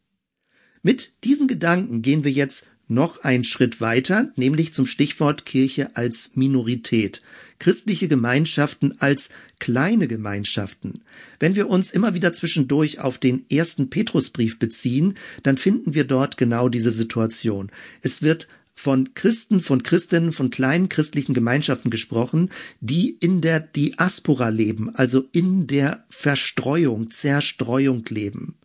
Mit 0.82 1.24
diesen 1.24 1.48
Gedanken 1.48 2.00
gehen 2.00 2.24
wir 2.24 2.30
jetzt 2.30 2.66
noch 2.88 3.22
einen 3.24 3.44
Schritt 3.44 3.80
weiter, 3.80 4.30
nämlich 4.36 4.72
zum 4.72 4.86
Stichwort 4.86 5.44
Kirche 5.44 5.96
als 5.96 6.32
Minorität 6.34 7.22
christliche 7.58 8.08
Gemeinschaften 8.08 8.94
als 8.98 9.30
kleine 9.58 10.08
Gemeinschaften. 10.08 11.02
Wenn 11.40 11.54
wir 11.54 11.68
uns 11.68 11.90
immer 11.90 12.14
wieder 12.14 12.32
zwischendurch 12.32 13.00
auf 13.00 13.18
den 13.18 13.48
ersten 13.50 13.90
Petrusbrief 13.90 14.58
beziehen, 14.58 15.14
dann 15.42 15.56
finden 15.56 15.94
wir 15.94 16.04
dort 16.04 16.36
genau 16.36 16.68
diese 16.68 16.90
Situation. 16.90 17.70
Es 18.02 18.22
wird 18.22 18.48
von 18.74 19.14
Christen, 19.14 19.60
von 19.60 19.82
Christinnen, 19.82 20.32
von 20.32 20.50
kleinen 20.50 20.90
christlichen 20.90 21.32
Gemeinschaften 21.32 21.88
gesprochen, 21.88 22.50
die 22.80 23.16
in 23.20 23.40
der 23.40 23.60
Diaspora 23.60 24.50
leben, 24.50 24.94
also 24.94 25.26
in 25.32 25.66
der 25.66 26.04
Verstreuung, 26.10 27.10
Zerstreuung 27.10 28.04
leben. 28.10 28.56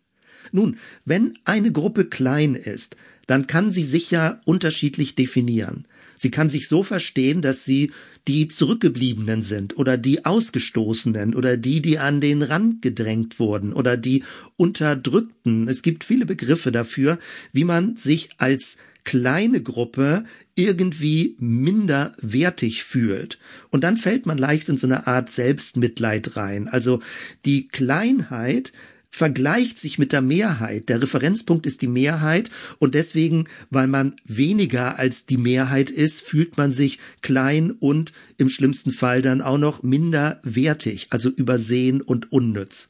Nun, 0.51 0.77
wenn 1.05 1.37
eine 1.45 1.71
Gruppe 1.71 2.05
klein 2.05 2.55
ist, 2.55 2.97
dann 3.31 3.47
kann 3.47 3.71
sie 3.71 3.85
sich 3.85 4.11
ja 4.11 4.41
unterschiedlich 4.43 5.15
definieren. 5.15 5.85
Sie 6.15 6.31
kann 6.31 6.49
sich 6.49 6.67
so 6.67 6.83
verstehen, 6.83 7.41
dass 7.41 7.63
sie 7.63 7.91
die 8.27 8.49
Zurückgebliebenen 8.49 9.41
sind 9.41 9.77
oder 9.77 9.97
die 9.97 10.25
Ausgestoßenen 10.25 11.33
oder 11.33 11.55
die, 11.55 11.81
die 11.81 11.97
an 11.97 12.19
den 12.19 12.43
Rand 12.43 12.81
gedrängt 12.81 13.39
wurden 13.39 13.71
oder 13.71 13.95
die 13.95 14.25
Unterdrückten. 14.57 15.69
Es 15.69 15.81
gibt 15.81 16.03
viele 16.03 16.25
Begriffe 16.25 16.73
dafür, 16.73 17.19
wie 17.53 17.63
man 17.63 17.95
sich 17.95 18.31
als 18.37 18.75
kleine 19.05 19.63
Gruppe 19.63 20.25
irgendwie 20.55 21.37
minderwertig 21.39 22.83
fühlt. 22.83 23.39
Und 23.69 23.85
dann 23.85 23.95
fällt 23.95 24.25
man 24.25 24.37
leicht 24.37 24.67
in 24.67 24.75
so 24.75 24.87
eine 24.87 25.07
Art 25.07 25.31
Selbstmitleid 25.31 26.35
rein. 26.35 26.67
Also 26.67 26.99
die 27.45 27.69
Kleinheit 27.69 28.73
vergleicht 29.11 29.77
sich 29.77 29.99
mit 29.99 30.13
der 30.13 30.21
Mehrheit. 30.21 30.89
Der 30.89 31.01
Referenzpunkt 31.01 31.65
ist 31.65 31.81
die 31.81 31.87
Mehrheit 31.87 32.49
und 32.79 32.95
deswegen, 32.95 33.47
weil 33.69 33.87
man 33.87 34.15
weniger 34.25 34.97
als 34.97 35.25
die 35.25 35.37
Mehrheit 35.37 35.91
ist, 35.91 36.21
fühlt 36.21 36.57
man 36.57 36.71
sich 36.71 36.97
klein 37.21 37.71
und 37.71 38.13
im 38.37 38.49
schlimmsten 38.49 38.91
Fall 38.91 39.21
dann 39.21 39.41
auch 39.41 39.57
noch 39.57 39.83
minderwertig, 39.83 41.07
also 41.11 41.29
übersehen 41.29 42.01
und 42.01 42.31
unnütz. 42.31 42.89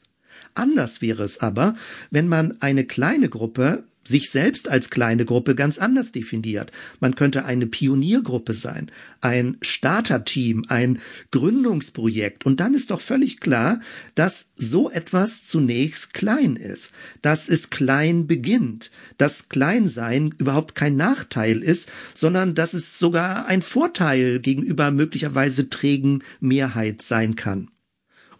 Anders 0.54 1.02
wäre 1.02 1.24
es 1.24 1.40
aber, 1.40 1.74
wenn 2.10 2.28
man 2.28 2.60
eine 2.60 2.84
kleine 2.84 3.28
Gruppe 3.28 3.84
sich 4.04 4.30
selbst 4.30 4.68
als 4.68 4.90
kleine 4.90 5.24
Gruppe 5.24 5.54
ganz 5.54 5.78
anders 5.78 6.12
definiert. 6.12 6.72
Man 7.00 7.14
könnte 7.14 7.44
eine 7.44 7.66
Pioniergruppe 7.66 8.54
sein, 8.54 8.90
ein 9.20 9.56
Starterteam, 9.62 10.64
ein 10.68 10.98
Gründungsprojekt. 11.30 12.44
Und 12.44 12.60
dann 12.60 12.74
ist 12.74 12.90
doch 12.90 13.00
völlig 13.00 13.40
klar, 13.40 13.80
dass 14.14 14.50
so 14.56 14.90
etwas 14.90 15.44
zunächst 15.44 16.14
klein 16.14 16.56
ist, 16.56 16.92
dass 17.22 17.48
es 17.48 17.70
klein 17.70 18.26
beginnt, 18.26 18.90
dass 19.18 19.48
Kleinsein 19.48 20.34
überhaupt 20.38 20.74
kein 20.74 20.96
Nachteil 20.96 21.58
ist, 21.58 21.90
sondern 22.14 22.54
dass 22.54 22.74
es 22.74 22.98
sogar 22.98 23.46
ein 23.46 23.62
Vorteil 23.62 24.40
gegenüber 24.40 24.90
möglicherweise 24.90 25.68
trägen 25.68 26.22
Mehrheit 26.40 27.02
sein 27.02 27.36
kann. 27.36 27.68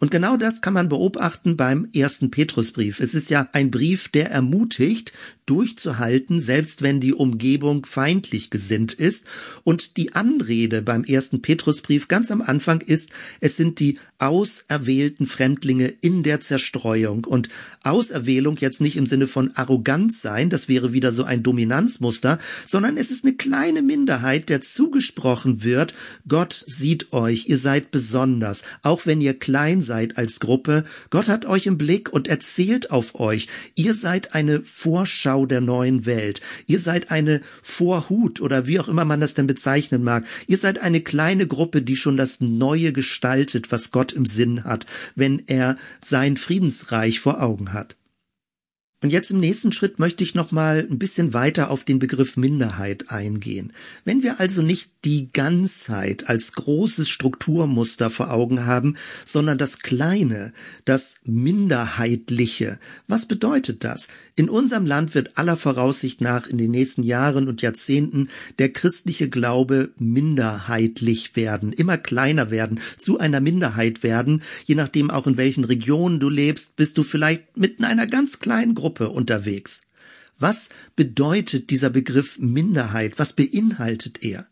Und 0.03 0.11
genau 0.11 0.35
das 0.35 0.59
kann 0.59 0.73
man 0.73 0.89
beobachten 0.89 1.55
beim 1.55 1.87
ersten 1.95 2.29
Petrusbrief. 2.29 2.99
Es 2.99 3.15
ist 3.15 3.29
ja 3.29 3.47
ein 3.53 3.71
Brief, 3.71 4.09
der 4.09 4.29
ermutigt, 4.29 5.13
durchzuhalten, 5.45 6.39
selbst 6.39 6.81
wenn 6.81 6.99
die 6.99 7.13
Umgebung 7.13 7.85
feindlich 7.85 8.49
gesinnt 8.49 8.93
ist. 8.93 9.25
Und 9.63 9.97
die 9.97 10.13
Anrede 10.13 10.81
beim 10.81 11.03
ersten 11.03 11.41
Petrusbrief 11.41 12.07
ganz 12.07 12.31
am 12.31 12.41
Anfang 12.41 12.81
ist, 12.81 13.09
es 13.39 13.57
sind 13.57 13.79
die 13.79 13.99
auserwählten 14.19 15.27
Fremdlinge 15.27 15.93
in 15.99 16.23
der 16.23 16.39
Zerstreuung. 16.39 17.25
Und 17.25 17.49
Auserwählung 17.83 18.55
jetzt 18.57 18.79
nicht 18.79 18.95
im 18.95 19.05
Sinne 19.05 19.27
von 19.27 19.51
Arroganz 19.55 20.21
sein, 20.21 20.49
das 20.49 20.69
wäre 20.69 20.93
wieder 20.93 21.11
so 21.11 21.25
ein 21.25 21.43
Dominanzmuster, 21.43 22.39
sondern 22.65 22.95
es 22.95 23.11
ist 23.11 23.25
eine 23.25 23.33
kleine 23.33 23.81
Minderheit, 23.81 24.47
der 24.47 24.61
zugesprochen 24.61 25.63
wird, 25.63 25.93
Gott 26.27 26.63
sieht 26.65 27.11
euch, 27.11 27.47
ihr 27.49 27.57
seid 27.57 27.91
besonders, 27.91 28.63
auch 28.81 29.05
wenn 29.05 29.19
ihr 29.19 29.37
klein 29.37 29.81
seid 29.81 30.17
als 30.17 30.39
Gruppe, 30.39 30.85
Gott 31.09 31.27
hat 31.27 31.45
euch 31.45 31.65
im 31.65 31.77
Blick 31.77 32.13
und 32.13 32.29
erzählt 32.29 32.91
auf 32.91 33.19
euch, 33.19 33.47
ihr 33.75 33.93
seid 33.93 34.35
eine 34.35 34.61
Vorschau 34.63 35.32
der 35.45 35.61
neuen 35.61 36.05
Welt, 36.05 36.41
ihr 36.67 36.79
seid 36.79 37.11
eine 37.11 37.41
Vorhut 37.61 38.39
oder 38.39 38.67
wie 38.67 38.79
auch 38.79 38.87
immer 38.87 39.05
man 39.05 39.19
das 39.19 39.33
denn 39.33 39.47
bezeichnen 39.47 40.03
mag, 40.03 40.25
ihr 40.47 40.57
seid 40.57 40.79
eine 40.79 41.01
kleine 41.01 41.47
Gruppe, 41.47 41.81
die 41.81 41.95
schon 41.95 42.17
das 42.17 42.39
Neue 42.39 42.93
gestaltet, 42.93 43.71
was 43.71 43.91
Gott 43.91 44.11
im 44.11 44.25
Sinn 44.25 44.63
hat, 44.63 44.85
wenn 45.15 45.41
er 45.47 45.77
sein 46.01 46.37
Friedensreich 46.37 47.19
vor 47.19 47.41
Augen 47.41 47.73
hat. 47.73 47.95
Und 49.03 49.09
jetzt 49.09 49.31
im 49.31 49.41
nächsten 49.41 49.73
Schritt 49.73 49.99
möchte 49.99 50.23
ich 50.23 50.33
noch 50.33 50.51
mal 50.53 50.87
ein 50.89 50.97
bisschen 50.97 51.33
weiter 51.33 51.69
auf 51.69 51.83
den 51.83 51.99
Begriff 51.99 52.37
Minderheit 52.37 53.11
eingehen. 53.11 53.73
Wenn 54.05 54.23
wir 54.23 54.39
also 54.39 54.61
nicht 54.61 54.91
die 55.03 55.27
Ganzheit 55.33 56.29
als 56.29 56.53
großes 56.53 57.09
Strukturmuster 57.09 58.09
vor 58.09 58.31
Augen 58.31 58.65
haben, 58.65 58.95
sondern 59.25 59.57
das 59.57 59.79
Kleine, 59.79 60.53
das 60.85 61.15
Minderheitliche, 61.25 62.79
was 63.09 63.25
bedeutet 63.25 63.83
das? 63.83 64.07
In 64.35 64.49
unserem 64.49 64.85
Land 64.85 65.13
wird 65.13 65.37
aller 65.37 65.57
Voraussicht 65.57 66.21
nach 66.21 66.47
in 66.47 66.57
den 66.57 66.71
nächsten 66.71 67.03
Jahren 67.03 67.47
und 67.47 67.61
Jahrzehnten 67.61 68.29
der 68.57 68.69
christliche 68.69 69.29
Glaube 69.29 69.91
minderheitlich 69.97 71.35
werden, 71.35 71.73
immer 71.73 71.97
kleiner 71.97 72.49
werden, 72.49 72.79
zu 72.97 73.19
einer 73.19 73.41
Minderheit 73.41 74.01
werden, 74.01 74.41
je 74.65 74.75
nachdem 74.75 75.11
auch 75.11 75.27
in 75.27 75.37
welchen 75.37 75.65
Regionen 75.65 76.19
du 76.19 76.29
lebst, 76.29 76.77
bist 76.77 76.97
du 76.97 77.03
vielleicht 77.03 77.57
mitten 77.57 77.83
einer 77.83 78.07
ganz 78.07 78.39
kleinen 78.39 78.73
Gruppe 78.93 79.09
unterwegs. 79.09 79.81
Was 80.39 80.69
bedeutet 80.95 81.69
dieser 81.69 81.89
Begriff 81.89 82.37
Minderheit? 82.37 83.17
Was 83.17 83.33
beinhaltet 83.33 84.23
er? 84.23 84.47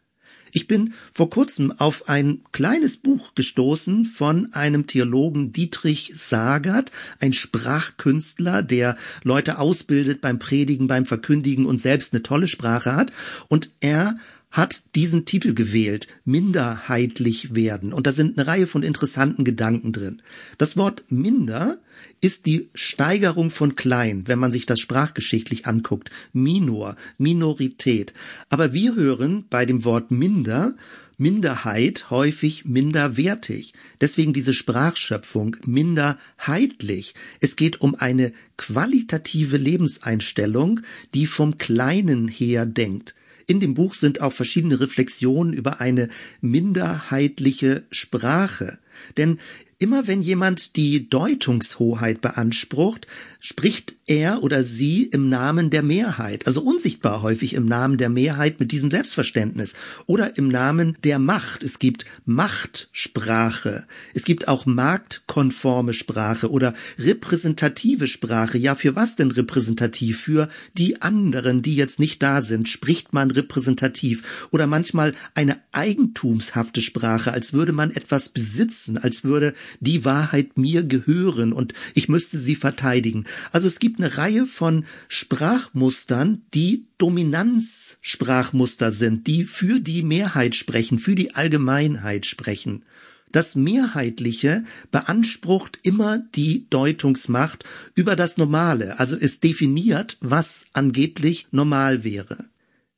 Ich 0.54 0.68
bin 0.68 0.94
vor 1.14 1.30
kurzem 1.30 1.72
auf 1.72 2.10
ein 2.10 2.42
kleines 2.52 2.98
Buch 2.98 3.36
gestoßen 3.36 4.06
von 4.06 4.52
einem 4.54 4.86
Theologen 4.86 5.54
Dietrich 5.54 6.12
Sagert, 6.14 6.92
ein 7.20 7.34
Sprachkünstler, 7.34 8.62
der 8.62 8.98
Leute 9.24 9.60
ausbildet 9.60 10.22
beim 10.22 10.40
Predigen, 10.40 10.88
beim 10.88 11.06
Verkündigen 11.06 11.66
und 11.66 11.78
selbst 11.78 12.14
eine 12.14 12.24
tolle 12.24 12.48
Sprache 12.48 12.96
hat. 12.96 13.14
Und 13.48 13.72
er 13.80 14.18
hat 14.52 14.84
diesen 14.96 15.26
Titel 15.26 15.54
gewählt, 15.54 16.08
minderheitlich 16.26 17.56
werden. 17.56 17.94
Und 17.94 18.06
da 18.06 18.12
sind 18.12 18.38
eine 18.38 18.48
Reihe 18.48 18.68
von 18.68 18.84
interessanten 18.84 19.44
Gedanken 19.44 19.94
drin. 19.94 20.22
Das 20.58 20.76
Wort 20.78 21.06
minder 21.10 21.80
ist 22.20 22.46
die 22.46 22.70
Steigerung 22.76 23.50
von 23.50 23.76
klein, 23.76 24.24
wenn 24.28 24.40
man 24.40 24.52
sich 24.52 24.66
das 24.66 24.80
sprachgeschichtlich 24.80 25.68
anguckt. 25.68 26.12
Minor, 26.34 26.96
Minorität. 27.18 28.14
Aber 28.50 28.74
wir 28.74 28.96
hören 28.96 29.46
bei 29.50 29.66
dem 29.66 29.86
Wort 29.86 30.12
minder 30.12 30.76
Minderheit 31.22 32.10
häufig 32.10 32.66
minderwertig. 32.66 33.74
Deswegen 34.02 34.34
diese 34.34 34.56
Sprachschöpfung 34.56 35.56
minderheitlich. 35.68 37.14
Es 37.40 37.56
geht 37.56 37.80
um 37.80 37.94
eine 37.94 38.32
qualitative 38.58 39.58
Lebenseinstellung, 39.58 40.80
die 41.14 41.28
vom 41.28 41.60
Kleinen 41.60 42.28
her 42.28 42.66
denkt. 42.66 43.14
In 43.52 43.60
dem 43.60 43.74
Buch 43.74 43.96
sind 43.96 44.22
auch 44.22 44.32
verschiedene 44.32 44.80
Reflexionen 44.80 45.52
über 45.52 45.82
eine 45.82 46.08
minderheitliche 46.40 47.84
Sprache. 47.92 48.80
Denn 49.18 49.40
immer 49.78 50.08
wenn 50.08 50.22
jemand 50.22 50.78
die 50.78 51.10
Deutungshoheit 51.10 52.22
beansprucht, 52.22 53.08
spricht 53.42 53.96
er 54.12 54.44
oder 54.44 54.64
sie 54.66 55.04
im 55.04 55.30
Namen 55.30 55.70
der 55.70 55.84
Mehrheit, 55.84 56.46
also 56.46 56.62
unsichtbar 56.62 57.22
häufig 57.22 57.54
im 57.54 57.66
Namen 57.66 57.98
der 57.98 58.10
Mehrheit 58.10 58.60
mit 58.60 58.74
diesem 58.74 58.92
Selbstverständnis 58.92 59.74
oder 60.06 60.38
im 60.38 60.50
Namen 60.50 60.98
der 61.06 61.18
Macht. 61.18 61.64
Es 61.64 61.80
gibt 61.80 62.06
Machtsprache, 62.26 63.86
es 64.14 64.26
gibt 64.26 64.50
auch 64.50 64.66
marktkonforme 64.66 65.94
Sprache 65.94 66.52
oder 66.52 66.74
repräsentative 67.00 68.10
Sprache. 68.10 68.58
Ja, 68.58 68.76
für 68.76 68.98
was 68.98 69.16
denn 69.16 69.32
repräsentativ? 69.32 70.20
Für 70.20 70.50
die 70.78 71.02
anderen, 71.02 71.62
die 71.62 71.78
jetzt 71.78 72.00
nicht 72.00 72.22
da 72.22 72.42
sind, 72.42 72.68
spricht 72.68 73.14
man 73.14 73.32
repräsentativ 73.32 74.48
oder 74.52 74.68
manchmal 74.68 75.14
eine 75.36 75.58
eigentumshafte 75.72 76.82
Sprache, 76.82 77.32
als 77.32 77.54
würde 77.54 77.72
man 77.72 77.92
etwas 77.92 78.28
besitzen, 78.28 78.98
als 78.98 79.24
würde 79.24 79.54
die 79.80 80.04
Wahrheit 80.04 80.58
mir 80.58 80.84
gehören 80.84 81.54
und 81.54 81.74
ich 81.94 82.10
müsste 82.10 82.38
sie 82.38 82.56
verteidigen. 82.58 83.24
Also 83.54 83.68
es 83.68 83.80
gibt 83.80 84.01
eine 84.02 84.18
Reihe 84.18 84.48
von 84.48 84.86
Sprachmustern, 85.08 86.42
die 86.56 86.88
Dominanzsprachmuster 86.98 88.92
sind, 88.92 89.28
die 89.28 89.44
für 89.44 89.80
die 89.80 90.02
Mehrheit 90.02 90.56
sprechen, 90.56 90.98
für 90.98 91.14
die 91.14 91.36
Allgemeinheit 91.36 92.26
sprechen. 92.26 92.84
Das 93.32 93.56
Mehrheitliche 93.56 94.64
beansprucht 94.90 95.80
immer 95.84 96.20
die 96.36 96.68
Deutungsmacht 96.70 97.64
über 97.96 98.16
das 98.16 98.38
Normale, 98.38 99.00
also 99.00 99.16
es 99.16 99.40
definiert, 99.40 100.18
was 100.20 100.66
angeblich 100.74 101.48
normal 101.52 102.04
wäre. 102.04 102.51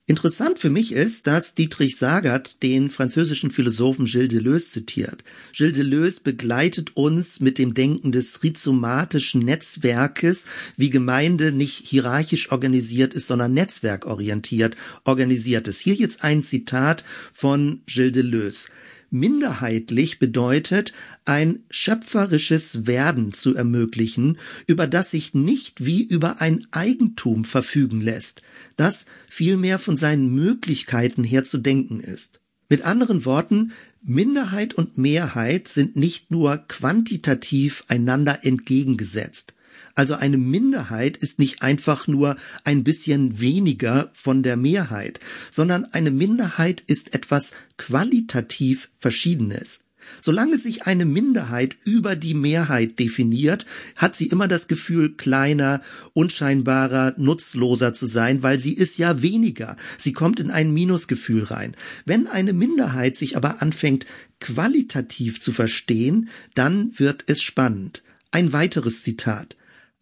Interessant 0.05 0.59
für 0.59 0.69
mich 0.69 0.91
ist, 0.91 1.27
dass 1.27 1.55
Dietrich 1.55 1.95
Sagert 1.95 2.61
den 2.61 2.89
französischen 2.89 3.51
Philosophen 3.51 4.03
Gilles 4.03 4.27
Deleuze 4.27 4.69
zitiert. 4.71 5.23
Gilles 5.53 5.77
Deleuze 5.77 6.19
begleitet 6.21 6.97
uns 6.97 7.39
mit 7.39 7.57
dem 7.57 7.73
Denken 7.73 8.11
des 8.11 8.43
rhizomatischen 8.43 9.39
Netzwerkes, 9.39 10.45
wie 10.75 10.89
Gemeinde 10.89 11.53
nicht 11.53 11.87
hierarchisch 11.87 12.51
organisiert 12.51 13.13
ist, 13.13 13.27
sondern 13.27 13.53
netzwerkorientiert 13.53 14.75
organisiert 15.05 15.69
ist. 15.69 15.79
Hier 15.79 15.95
jetzt 15.95 16.25
ein 16.25 16.43
Zitat 16.43 17.05
von 17.31 17.81
Gilles 17.85 18.11
Deleuze. 18.11 18.67
Minderheitlich 19.13 20.19
bedeutet, 20.19 20.91
ein 21.23 21.59
schöpferisches 21.69 22.87
Werden 22.87 23.31
zu 23.31 23.55
ermöglichen, 23.55 24.37
über 24.67 24.87
das 24.87 25.11
sich 25.11 25.33
nicht 25.33 25.85
wie 25.85 26.03
über 26.03 26.41
ein 26.41 26.67
Eigentum 26.71 27.45
verfügen 27.45 28.01
lässt, 28.01 28.41
das 28.75 29.05
vielmehr 29.29 29.79
von 29.79 29.95
seinen 29.95 30.33
Möglichkeiten 30.33 31.23
her 31.23 31.43
zu 31.43 31.59
denken 31.59 31.99
ist. 31.99 32.41
Mit 32.69 32.81
anderen 32.81 33.23
Worten, 33.23 33.71
Minderheit 34.01 34.73
und 34.73 34.97
Mehrheit 34.97 35.67
sind 35.67 35.95
nicht 35.95 36.31
nur 36.31 36.57
quantitativ 36.57 37.85
einander 37.87 38.43
entgegengesetzt. 38.43 39.53
Also 39.95 40.15
eine 40.15 40.37
Minderheit 40.37 41.17
ist 41.17 41.37
nicht 41.37 41.61
einfach 41.61 42.07
nur 42.07 42.35
ein 42.63 42.83
bisschen 42.83 43.39
weniger 43.39 44.09
von 44.13 44.41
der 44.41 44.57
Mehrheit, 44.57 45.19
sondern 45.51 45.85
eine 45.85 46.11
Minderheit 46.11 46.83
ist 46.87 47.13
etwas 47.13 47.51
qualitativ 47.77 48.89
Verschiedenes. 48.97 49.81
Solange 50.21 50.57
sich 50.57 50.83
eine 50.83 51.05
Minderheit 51.05 51.77
über 51.85 52.15
die 52.15 52.33
Mehrheit 52.33 52.99
definiert, 52.99 53.65
hat 53.95 54.15
sie 54.15 54.27
immer 54.27 54.47
das 54.47 54.67
Gefühl, 54.67 55.13
kleiner, 55.15 55.81
unscheinbarer, 56.13 57.13
nutzloser 57.17 57.93
zu 57.93 58.05
sein, 58.05 58.43
weil 58.43 58.59
sie 58.59 58.73
ist 58.73 58.97
ja 58.97 59.21
weniger. 59.21 59.75
Sie 59.97 60.13
kommt 60.13 60.39
in 60.39 60.51
ein 60.51 60.73
Minusgefühl 60.73 61.43
rein. 61.43 61.75
Wenn 62.05 62.27
eine 62.27 62.53
Minderheit 62.53 63.15
sich 63.15 63.37
aber 63.37 63.61
anfängt, 63.61 64.05
qualitativ 64.39 65.39
zu 65.39 65.51
verstehen, 65.51 66.29
dann 66.53 66.97
wird 66.99 67.23
es 67.27 67.41
spannend. 67.41 68.03
Ein 68.31 68.51
weiteres 68.51 69.03
Zitat. 69.03 69.55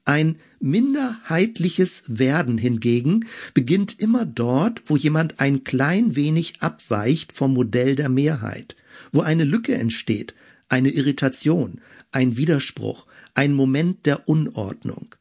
Ein 0.06 0.38
minderheitliches 0.60 2.04
Werden 2.08 2.58
hingegen 2.58 3.28
beginnt 3.54 4.00
immer 4.00 4.26
dort, 4.26 4.82
wo 4.86 4.98
jemand 4.98 5.40
ein 5.40 5.64
klein 5.64 6.16
wenig 6.16 6.62
abweicht 6.62 7.32
vom 7.32 7.54
Modell 7.54 7.96
der 7.96 8.10
Mehrheit, 8.10 8.76
wo 9.12 9.22
eine 9.22 9.44
Lücke 9.44 9.76
entsteht, 9.76 10.34
eine 10.70 10.90
Irritation, 10.90 11.82
ein 12.12 12.36
Widerspruch, 12.36 13.06
ein 13.36 13.54
Moment 13.54 14.06
der 14.06 14.28
Unordnung. 14.28 15.16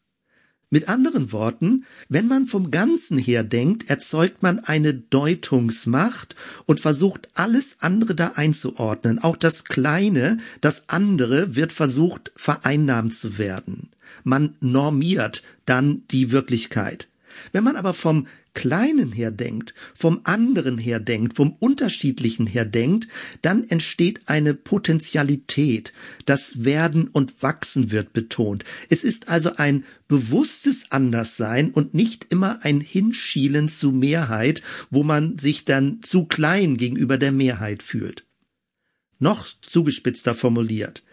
Mit 0.73 0.89
anderen 0.89 1.33
Worten, 1.33 1.85
wenn 2.09 2.29
man 2.29 2.47
vom 2.47 2.71
Ganzen 2.71 3.19
her 3.19 3.43
denkt, 3.43 3.91
erzeugt 3.91 4.41
man 4.41 4.61
eine 4.61 4.95
Deutungsmacht 4.95 6.37
und 6.65 6.79
versucht 6.79 7.29
alles 7.35 7.79
andere 7.81 8.15
da 8.15 8.33
einzuordnen. 8.37 9.19
Auch 9.19 9.37
das 9.37 9.65
Kleine, 9.65 10.37
das 10.61 10.89
andere 10.89 11.57
wird 11.57 11.73
versucht 11.73 12.31
vereinnahmt 12.37 13.15
zu 13.15 13.37
werden. 13.37 13.89
Man 14.23 14.55
normiert 14.61 15.43
dann 15.67 16.03
die 16.13 16.31
Wirklichkeit. 16.31 17.09
Wenn 17.51 17.65
man 17.65 17.75
aber 17.75 17.93
vom 17.93 18.29
Kleinen 18.53 19.13
her 19.13 19.31
denkt, 19.31 19.75
vom 19.95 20.21
anderen 20.25 20.77
her 20.77 20.99
denkt, 20.99 21.37
vom 21.37 21.57
Unterschiedlichen 21.61 22.47
her 22.47 22.65
denkt, 22.65 23.09
dann 23.43 23.65
entsteht 23.65 24.21
eine 24.27 24.55
Potentialität. 24.55 25.93
Das 26.27 26.65
Werden 26.65 27.09
und 27.09 27.43
Wachsen 27.43 27.91
wird 27.91 28.13
betont. 28.13 28.65
Es 28.89 29.05
ist 29.05 29.29
also 29.29 29.57
ein 29.57 29.85
bewusstes 30.09 30.91
Anderssein 30.91 31.71
und 31.71 31.95
nicht 31.95 32.27
immer 32.31 32.65
ein 32.65 32.81
Hinschielen 32.81 33.69
zu 33.69 33.93
Mehrheit, 33.93 34.63
wo 34.91 35.05
man 35.05 35.39
sich 35.39 35.65
dann 35.65 36.03
zu 36.03 36.25
klein 36.25 36.77
gegenüber 36.77 37.19
der 37.19 37.33
Mehrheit 37.33 37.83
fühlt. 37.83 38.25
Noch 39.21 39.49
zugespitzter 39.63 40.35
formuliert. 40.35 41.05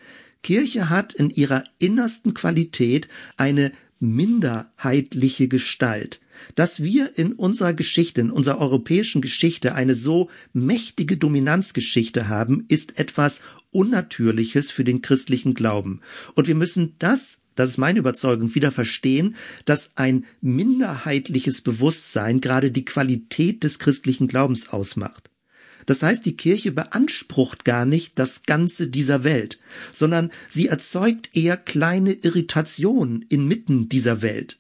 Kirche 0.42 0.90
hat 0.90 1.14
in 1.14 1.30
ihrer 1.30 1.64
innersten 1.78 2.34
Qualität 2.34 3.08
eine 3.36 3.72
minderheitliche 4.00 5.48
Gestalt. 5.48 6.22
Dass 6.56 6.84
wir 6.84 7.18
in 7.18 7.34
unserer 7.34 7.74
Geschichte, 7.74 8.22
in 8.22 8.32
unserer 8.32 8.60
europäischen 8.60 9.22
Geschichte 9.22 9.76
eine 9.76 9.96
so 9.96 10.30
mächtige 10.54 11.18
Dominanzgeschichte 11.18 12.28
haben, 12.28 12.66
ist 12.68 13.00
etwas 13.00 13.42
Unnatürliches 13.72 14.72
für 14.72 14.84
den 14.84 15.02
christlichen 15.02 15.54
Glauben. 15.54 16.02
Und 16.36 16.48
wir 16.48 16.56
müssen 16.56 16.96
das 17.00 17.40
das 17.58 17.72
ist 17.72 17.78
meine 17.78 17.98
Überzeugung, 18.00 18.54
wieder 18.54 18.72
verstehen, 18.72 19.36
dass 19.66 19.94
ein 19.96 20.26
minderheitliches 20.42 21.62
Bewusstsein 21.62 22.40
gerade 22.40 22.70
die 22.72 22.86
Qualität 22.86 23.64
des 23.64 23.80
christlichen 23.80 24.28
Glaubens 24.28 24.70
ausmacht. 24.70 25.32
Das 25.88 26.04
heißt, 26.04 26.26
die 26.26 26.38
Kirche 26.38 26.72
beansprucht 26.72 27.66
gar 27.66 27.86
nicht 27.86 28.20
das 28.20 28.44
Ganze 28.44 28.88
dieser 28.90 29.24
Welt, 29.24 29.58
sondern 29.92 30.32
sie 30.50 30.68
erzeugt 30.68 31.36
eher 31.36 31.58
kleine 31.58 32.12
Irritationen 32.12 33.26
inmitten 33.30 33.90
dieser 33.90 34.22
Welt. 34.22 34.60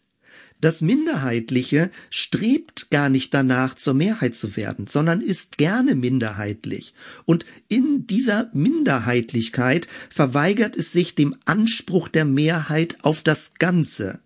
Das 0.60 0.82
Minderheitliche 0.82 1.92
strebt 2.10 2.90
gar 2.90 3.10
nicht 3.10 3.32
danach, 3.34 3.76
zur 3.76 3.94
Mehrheit 3.94 4.36
zu 4.36 4.56
werden, 4.56 4.88
sondern 4.88 5.22
ist 5.22 5.60
gerne 5.60 5.94
minderheitlich. 5.94 6.96
Und 7.26 7.46
in 7.68 8.08
dieser 8.08 8.50
Minderheitlichkeit 8.54 9.88
verweigert 10.10 10.76
es 10.76 10.92
sich 10.92 11.14
dem 11.14 11.36
Anspruch 11.46 12.08
der 12.08 12.26
Mehrheit 12.26 12.98
auf 13.04 13.22
das 13.22 13.54
Ganze. 13.60 14.20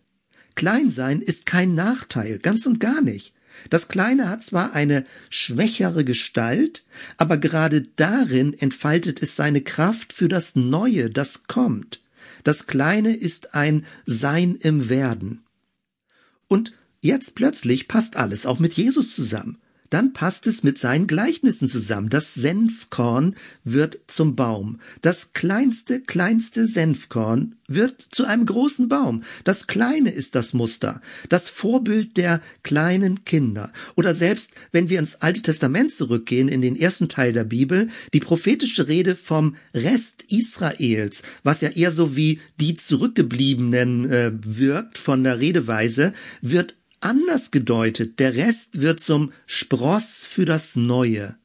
Kleinsein 0.56 1.22
ist 1.22 1.46
kein 1.46 1.76
Nachteil, 1.76 2.40
ganz 2.40 2.66
und 2.66 2.80
gar 2.80 3.02
nicht. 3.02 3.34
Das 3.70 3.90
Kleine 3.90 4.30
hat 4.30 4.42
zwar 4.42 4.74
eine 4.74 5.06
schwächere 5.30 6.06
Gestalt, 6.06 6.86
aber 7.18 7.38
gerade 7.38 7.84
darin 7.98 8.54
entfaltet 8.54 9.22
es 9.22 9.36
seine 9.36 9.62
Kraft 9.62 10.14
für 10.14 10.30
das 10.30 10.56
Neue, 10.56 11.10
das 11.10 11.44
kommt. 11.48 12.02
Das 12.46 12.68
Kleine 12.68 13.16
ist 13.16 13.54
ein 13.54 13.86
Sein 14.06 14.56
im 14.56 14.90
Werden. 14.90 15.44
Und 16.52 16.74
jetzt 17.00 17.36
plötzlich 17.36 17.88
passt 17.88 18.18
alles 18.18 18.46
auch 18.46 18.60
mit 18.60 18.74
Jesus 18.74 19.16
zusammen 19.16 19.58
dann 19.92 20.14
passt 20.14 20.48
es 20.48 20.64
mit 20.64 20.80
seinen 20.80 21.06
Gleichnissen 21.06 21.68
zusammen. 21.68 22.10
Das 22.10 22.34
Senfkorn 22.34 23.36
wird 23.64 24.00
zum 24.08 24.36
Baum. 24.36 24.80
Das 25.02 25.34
kleinste, 25.34 26.02
kleinste 26.02 26.66
Senfkorn 26.66 27.56
wird 27.68 28.08
zu 28.10 28.26
einem 28.26 28.46
großen 28.46 28.88
Baum. 28.88 29.24
Das 29.44 29.68
Kleine 29.68 30.10
ist 30.10 30.36
das 30.36 30.54
Muster, 30.54 31.02
das 31.30 31.50
Vorbild 31.50 32.18
der 32.18 32.42
kleinen 32.64 33.26
Kinder. 33.26 33.72
Oder 33.96 34.14
selbst, 34.16 34.52
wenn 34.72 34.90
wir 34.90 34.98
ins 34.98 35.22
Alte 35.22 35.42
Testament 35.42 35.92
zurückgehen, 35.92 36.48
in 36.48 36.62
den 36.62 36.78
ersten 36.78 37.10
Teil 37.10 37.34
der 37.34 37.44
Bibel, 37.44 37.90
die 38.14 38.20
prophetische 38.22 38.88
Rede 38.88 39.16
vom 39.18 39.56
Rest 39.74 40.24
Israels, 40.30 41.22
was 41.44 41.62
ja 41.62 41.70
eher 41.70 41.92
so 41.92 42.16
wie 42.16 42.40
die 42.60 42.76
Zurückgebliebenen 42.76 44.10
äh, 44.10 44.32
wirkt 44.42 44.98
von 44.98 45.24
der 45.24 45.40
Redeweise, 45.40 46.14
wird 46.42 46.76
anders 47.02 47.52
gedeutet. 47.52 48.20
Der 48.20 48.36
Rest 48.36 48.82
wird 48.82 49.00
zum 49.00 49.34
Spross 49.46 50.26
für 50.26 50.46
das 50.46 50.76
Neue. 50.76 51.36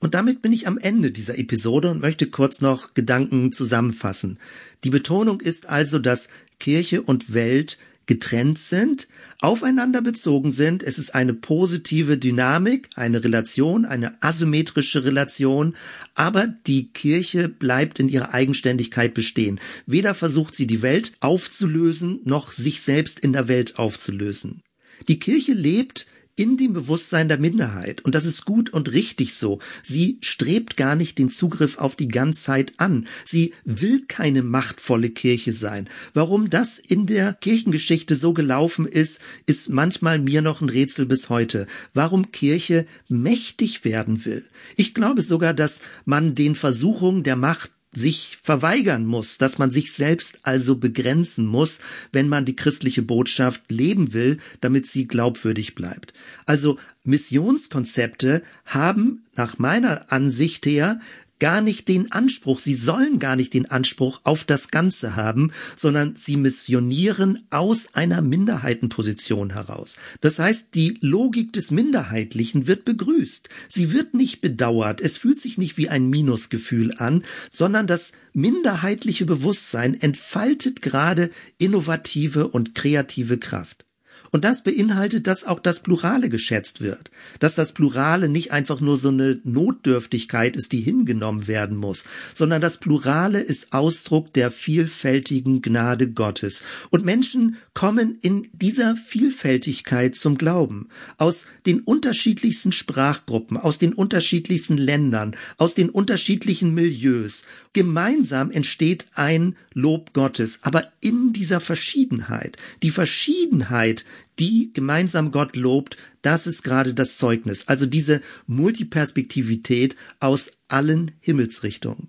Und 0.00 0.14
damit 0.14 0.42
bin 0.42 0.52
ich 0.52 0.66
am 0.66 0.78
Ende 0.78 1.10
dieser 1.10 1.38
Episode 1.38 1.90
und 1.90 2.00
möchte 2.00 2.28
kurz 2.28 2.60
noch 2.60 2.94
Gedanken 2.94 3.52
zusammenfassen. 3.52 4.38
Die 4.84 4.90
Betonung 4.90 5.40
ist 5.40 5.68
also, 5.68 5.98
dass 5.98 6.28
Kirche 6.60 7.02
und 7.02 7.32
Welt 7.32 7.78
getrennt 8.06 8.58
sind, 8.58 9.06
aufeinander 9.40 10.00
bezogen 10.00 10.50
sind. 10.50 10.82
Es 10.82 10.98
ist 10.98 11.14
eine 11.14 11.34
positive 11.34 12.16
Dynamik, 12.16 12.88
eine 12.94 13.22
Relation, 13.22 13.84
eine 13.84 14.20
asymmetrische 14.22 15.04
Relation, 15.04 15.76
aber 16.14 16.46
die 16.46 16.88
Kirche 16.88 17.48
bleibt 17.48 18.00
in 18.00 18.08
ihrer 18.08 18.32
Eigenständigkeit 18.32 19.14
bestehen. 19.14 19.60
Weder 19.86 20.14
versucht 20.14 20.54
sie 20.54 20.66
die 20.66 20.82
Welt 20.82 21.12
aufzulösen, 21.20 22.20
noch 22.24 22.50
sich 22.50 22.82
selbst 22.82 23.20
in 23.20 23.32
der 23.32 23.46
Welt 23.46 23.78
aufzulösen. 23.78 24.62
Die 25.06 25.18
Kirche 25.18 25.52
lebt 25.52 26.06
in 26.38 26.56
dem 26.56 26.72
Bewusstsein 26.72 27.28
der 27.28 27.38
Minderheit. 27.38 28.04
Und 28.04 28.14
das 28.14 28.24
ist 28.24 28.44
gut 28.44 28.70
und 28.70 28.92
richtig 28.92 29.34
so. 29.34 29.58
Sie 29.82 30.18
strebt 30.20 30.76
gar 30.76 30.94
nicht 30.94 31.18
den 31.18 31.30
Zugriff 31.30 31.78
auf 31.78 31.96
die 31.96 32.06
Ganzheit 32.06 32.74
an. 32.76 33.08
Sie 33.24 33.54
will 33.64 34.04
keine 34.06 34.44
machtvolle 34.44 35.10
Kirche 35.10 35.52
sein. 35.52 35.88
Warum 36.14 36.48
das 36.48 36.78
in 36.78 37.06
der 37.06 37.34
Kirchengeschichte 37.34 38.14
so 38.14 38.34
gelaufen 38.34 38.86
ist, 38.86 39.18
ist 39.46 39.68
manchmal 39.68 40.20
mir 40.20 40.40
noch 40.40 40.60
ein 40.60 40.68
Rätsel 40.68 41.06
bis 41.06 41.28
heute. 41.28 41.66
Warum 41.92 42.30
Kirche 42.30 42.86
mächtig 43.08 43.84
werden 43.84 44.24
will. 44.24 44.44
Ich 44.76 44.94
glaube 44.94 45.22
sogar, 45.22 45.54
dass 45.54 45.80
man 46.04 46.36
den 46.36 46.54
Versuchungen 46.54 47.24
der 47.24 47.36
Macht 47.36 47.72
sich 47.92 48.38
verweigern 48.42 49.06
muss, 49.06 49.38
dass 49.38 49.58
man 49.58 49.70
sich 49.70 49.92
selbst 49.92 50.40
also 50.42 50.76
begrenzen 50.76 51.46
muss, 51.46 51.80
wenn 52.12 52.28
man 52.28 52.44
die 52.44 52.56
christliche 52.56 53.02
Botschaft 53.02 53.70
leben 53.70 54.12
will, 54.12 54.38
damit 54.60 54.86
sie 54.86 55.06
glaubwürdig 55.06 55.74
bleibt. 55.74 56.12
Also 56.44 56.78
Missionskonzepte 57.04 58.42
haben 58.66 59.24
nach 59.34 59.58
meiner 59.58 60.12
Ansicht 60.12 60.66
her 60.66 61.00
gar 61.38 61.60
nicht 61.60 61.88
den 61.88 62.12
Anspruch, 62.12 62.60
sie 62.60 62.74
sollen 62.74 63.18
gar 63.18 63.36
nicht 63.36 63.54
den 63.54 63.70
Anspruch 63.70 64.20
auf 64.24 64.44
das 64.44 64.70
Ganze 64.70 65.16
haben, 65.16 65.52
sondern 65.76 66.16
sie 66.16 66.36
missionieren 66.36 67.46
aus 67.50 67.94
einer 67.94 68.22
Minderheitenposition 68.22 69.52
heraus. 69.52 69.96
Das 70.20 70.38
heißt, 70.38 70.74
die 70.74 70.98
Logik 71.00 71.52
des 71.52 71.70
Minderheitlichen 71.70 72.66
wird 72.66 72.84
begrüßt. 72.84 73.48
Sie 73.68 73.92
wird 73.92 74.14
nicht 74.14 74.40
bedauert. 74.40 75.00
Es 75.00 75.16
fühlt 75.16 75.40
sich 75.40 75.58
nicht 75.58 75.78
wie 75.78 75.88
ein 75.88 76.08
Minusgefühl 76.08 76.94
an, 76.96 77.24
sondern 77.50 77.86
das 77.86 78.12
minderheitliche 78.32 79.26
Bewusstsein 79.26 79.94
entfaltet 79.94 80.82
gerade 80.82 81.30
innovative 81.58 82.48
und 82.48 82.74
kreative 82.74 83.38
Kraft. 83.38 83.87
Und 84.30 84.44
das 84.44 84.62
beinhaltet, 84.62 85.26
dass 85.26 85.44
auch 85.44 85.60
das 85.60 85.80
Plurale 85.80 86.28
geschätzt 86.28 86.80
wird. 86.80 87.10
Dass 87.40 87.54
das 87.54 87.72
Plurale 87.72 88.28
nicht 88.28 88.52
einfach 88.52 88.80
nur 88.80 88.96
so 88.96 89.08
eine 89.08 89.40
Notdürftigkeit 89.44 90.56
ist, 90.56 90.72
die 90.72 90.80
hingenommen 90.80 91.46
werden 91.46 91.76
muss, 91.76 92.04
sondern 92.34 92.60
das 92.60 92.78
Plurale 92.78 93.40
ist 93.40 93.72
Ausdruck 93.72 94.32
der 94.34 94.50
vielfältigen 94.50 95.62
Gnade 95.62 96.10
Gottes. 96.10 96.62
Und 96.90 97.04
Menschen 97.04 97.56
kommen 97.74 98.18
in 98.20 98.48
dieser 98.52 98.96
Vielfältigkeit 98.96 100.14
zum 100.14 100.36
Glauben. 100.36 100.88
Aus 101.16 101.46
den 101.66 101.80
unterschiedlichsten 101.80 102.72
Sprachgruppen, 102.72 103.56
aus 103.56 103.78
den 103.78 103.92
unterschiedlichsten 103.92 104.76
Ländern, 104.76 105.36
aus 105.56 105.74
den 105.74 105.90
unterschiedlichen 105.90 106.74
Milieus. 106.74 107.44
Gemeinsam 107.72 108.50
entsteht 108.50 109.06
ein 109.14 109.56
Lob 109.72 110.12
Gottes, 110.12 110.60
aber 110.62 110.90
in 111.00 111.32
dieser 111.32 111.60
Verschiedenheit. 111.60 112.56
Die 112.82 112.90
Verschiedenheit, 112.90 114.04
die 114.38 114.72
gemeinsam 114.72 115.30
Gott 115.30 115.56
lobt, 115.56 115.96
das 116.22 116.46
ist 116.46 116.62
gerade 116.62 116.94
das 116.94 117.16
Zeugnis. 117.16 117.68
Also 117.68 117.86
diese 117.86 118.20
Multiperspektivität 118.46 119.96
aus 120.20 120.52
allen 120.68 121.12
Himmelsrichtungen. 121.20 122.08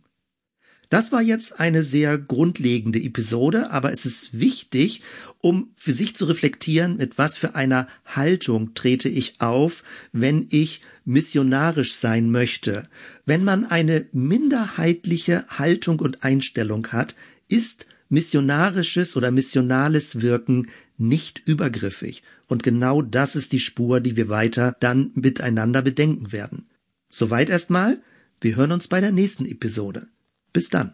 Das 0.89 1.11
war 1.11 1.21
jetzt 1.21 1.59
eine 1.59 1.83
sehr 1.83 2.17
grundlegende 2.17 2.99
Episode, 2.99 3.69
aber 3.69 3.91
es 3.91 4.07
ist 4.07 4.39
wichtig, 4.39 5.03
um 5.37 5.71
für 5.75 5.93
sich 5.93 6.15
zu 6.15 6.25
reflektieren, 6.25 6.97
mit 6.97 7.19
was 7.19 7.37
für 7.37 7.53
einer 7.53 7.87
Haltung 8.05 8.73
trete 8.73 9.07
ich 9.07 9.39
auf, 9.39 9.83
wenn 10.13 10.47
ich 10.49 10.81
missionarisch 11.05 11.93
sein 11.93 12.31
möchte. 12.31 12.89
Wenn 13.25 13.43
man 13.43 13.65
eine 13.65 14.07
minderheitliche 14.13 15.45
Haltung 15.47 15.99
und 15.99 16.23
Einstellung 16.23 16.87
hat, 16.87 17.13
ist 17.47 17.85
missionarisches 18.09 19.15
oder 19.15 19.29
missionales 19.29 20.21
Wirken 20.21 20.69
nicht 20.99 21.41
übergriffig. 21.47 22.23
Und 22.47 22.63
genau 22.63 23.01
das 23.01 23.35
ist 23.35 23.51
die 23.51 23.59
Spur, 23.59 23.99
die 23.99 24.15
wir 24.15 24.29
weiter 24.29 24.75
dann 24.79 25.11
miteinander 25.15 25.81
bedenken 25.81 26.31
werden. 26.31 26.67
Soweit 27.09 27.49
erstmal. 27.49 28.01
Wir 28.41 28.55
hören 28.55 28.71
uns 28.71 28.87
bei 28.87 29.01
der 29.01 29.11
nächsten 29.11 29.45
Episode. 29.45 30.07
Bis 30.53 30.69
dann. 30.69 30.93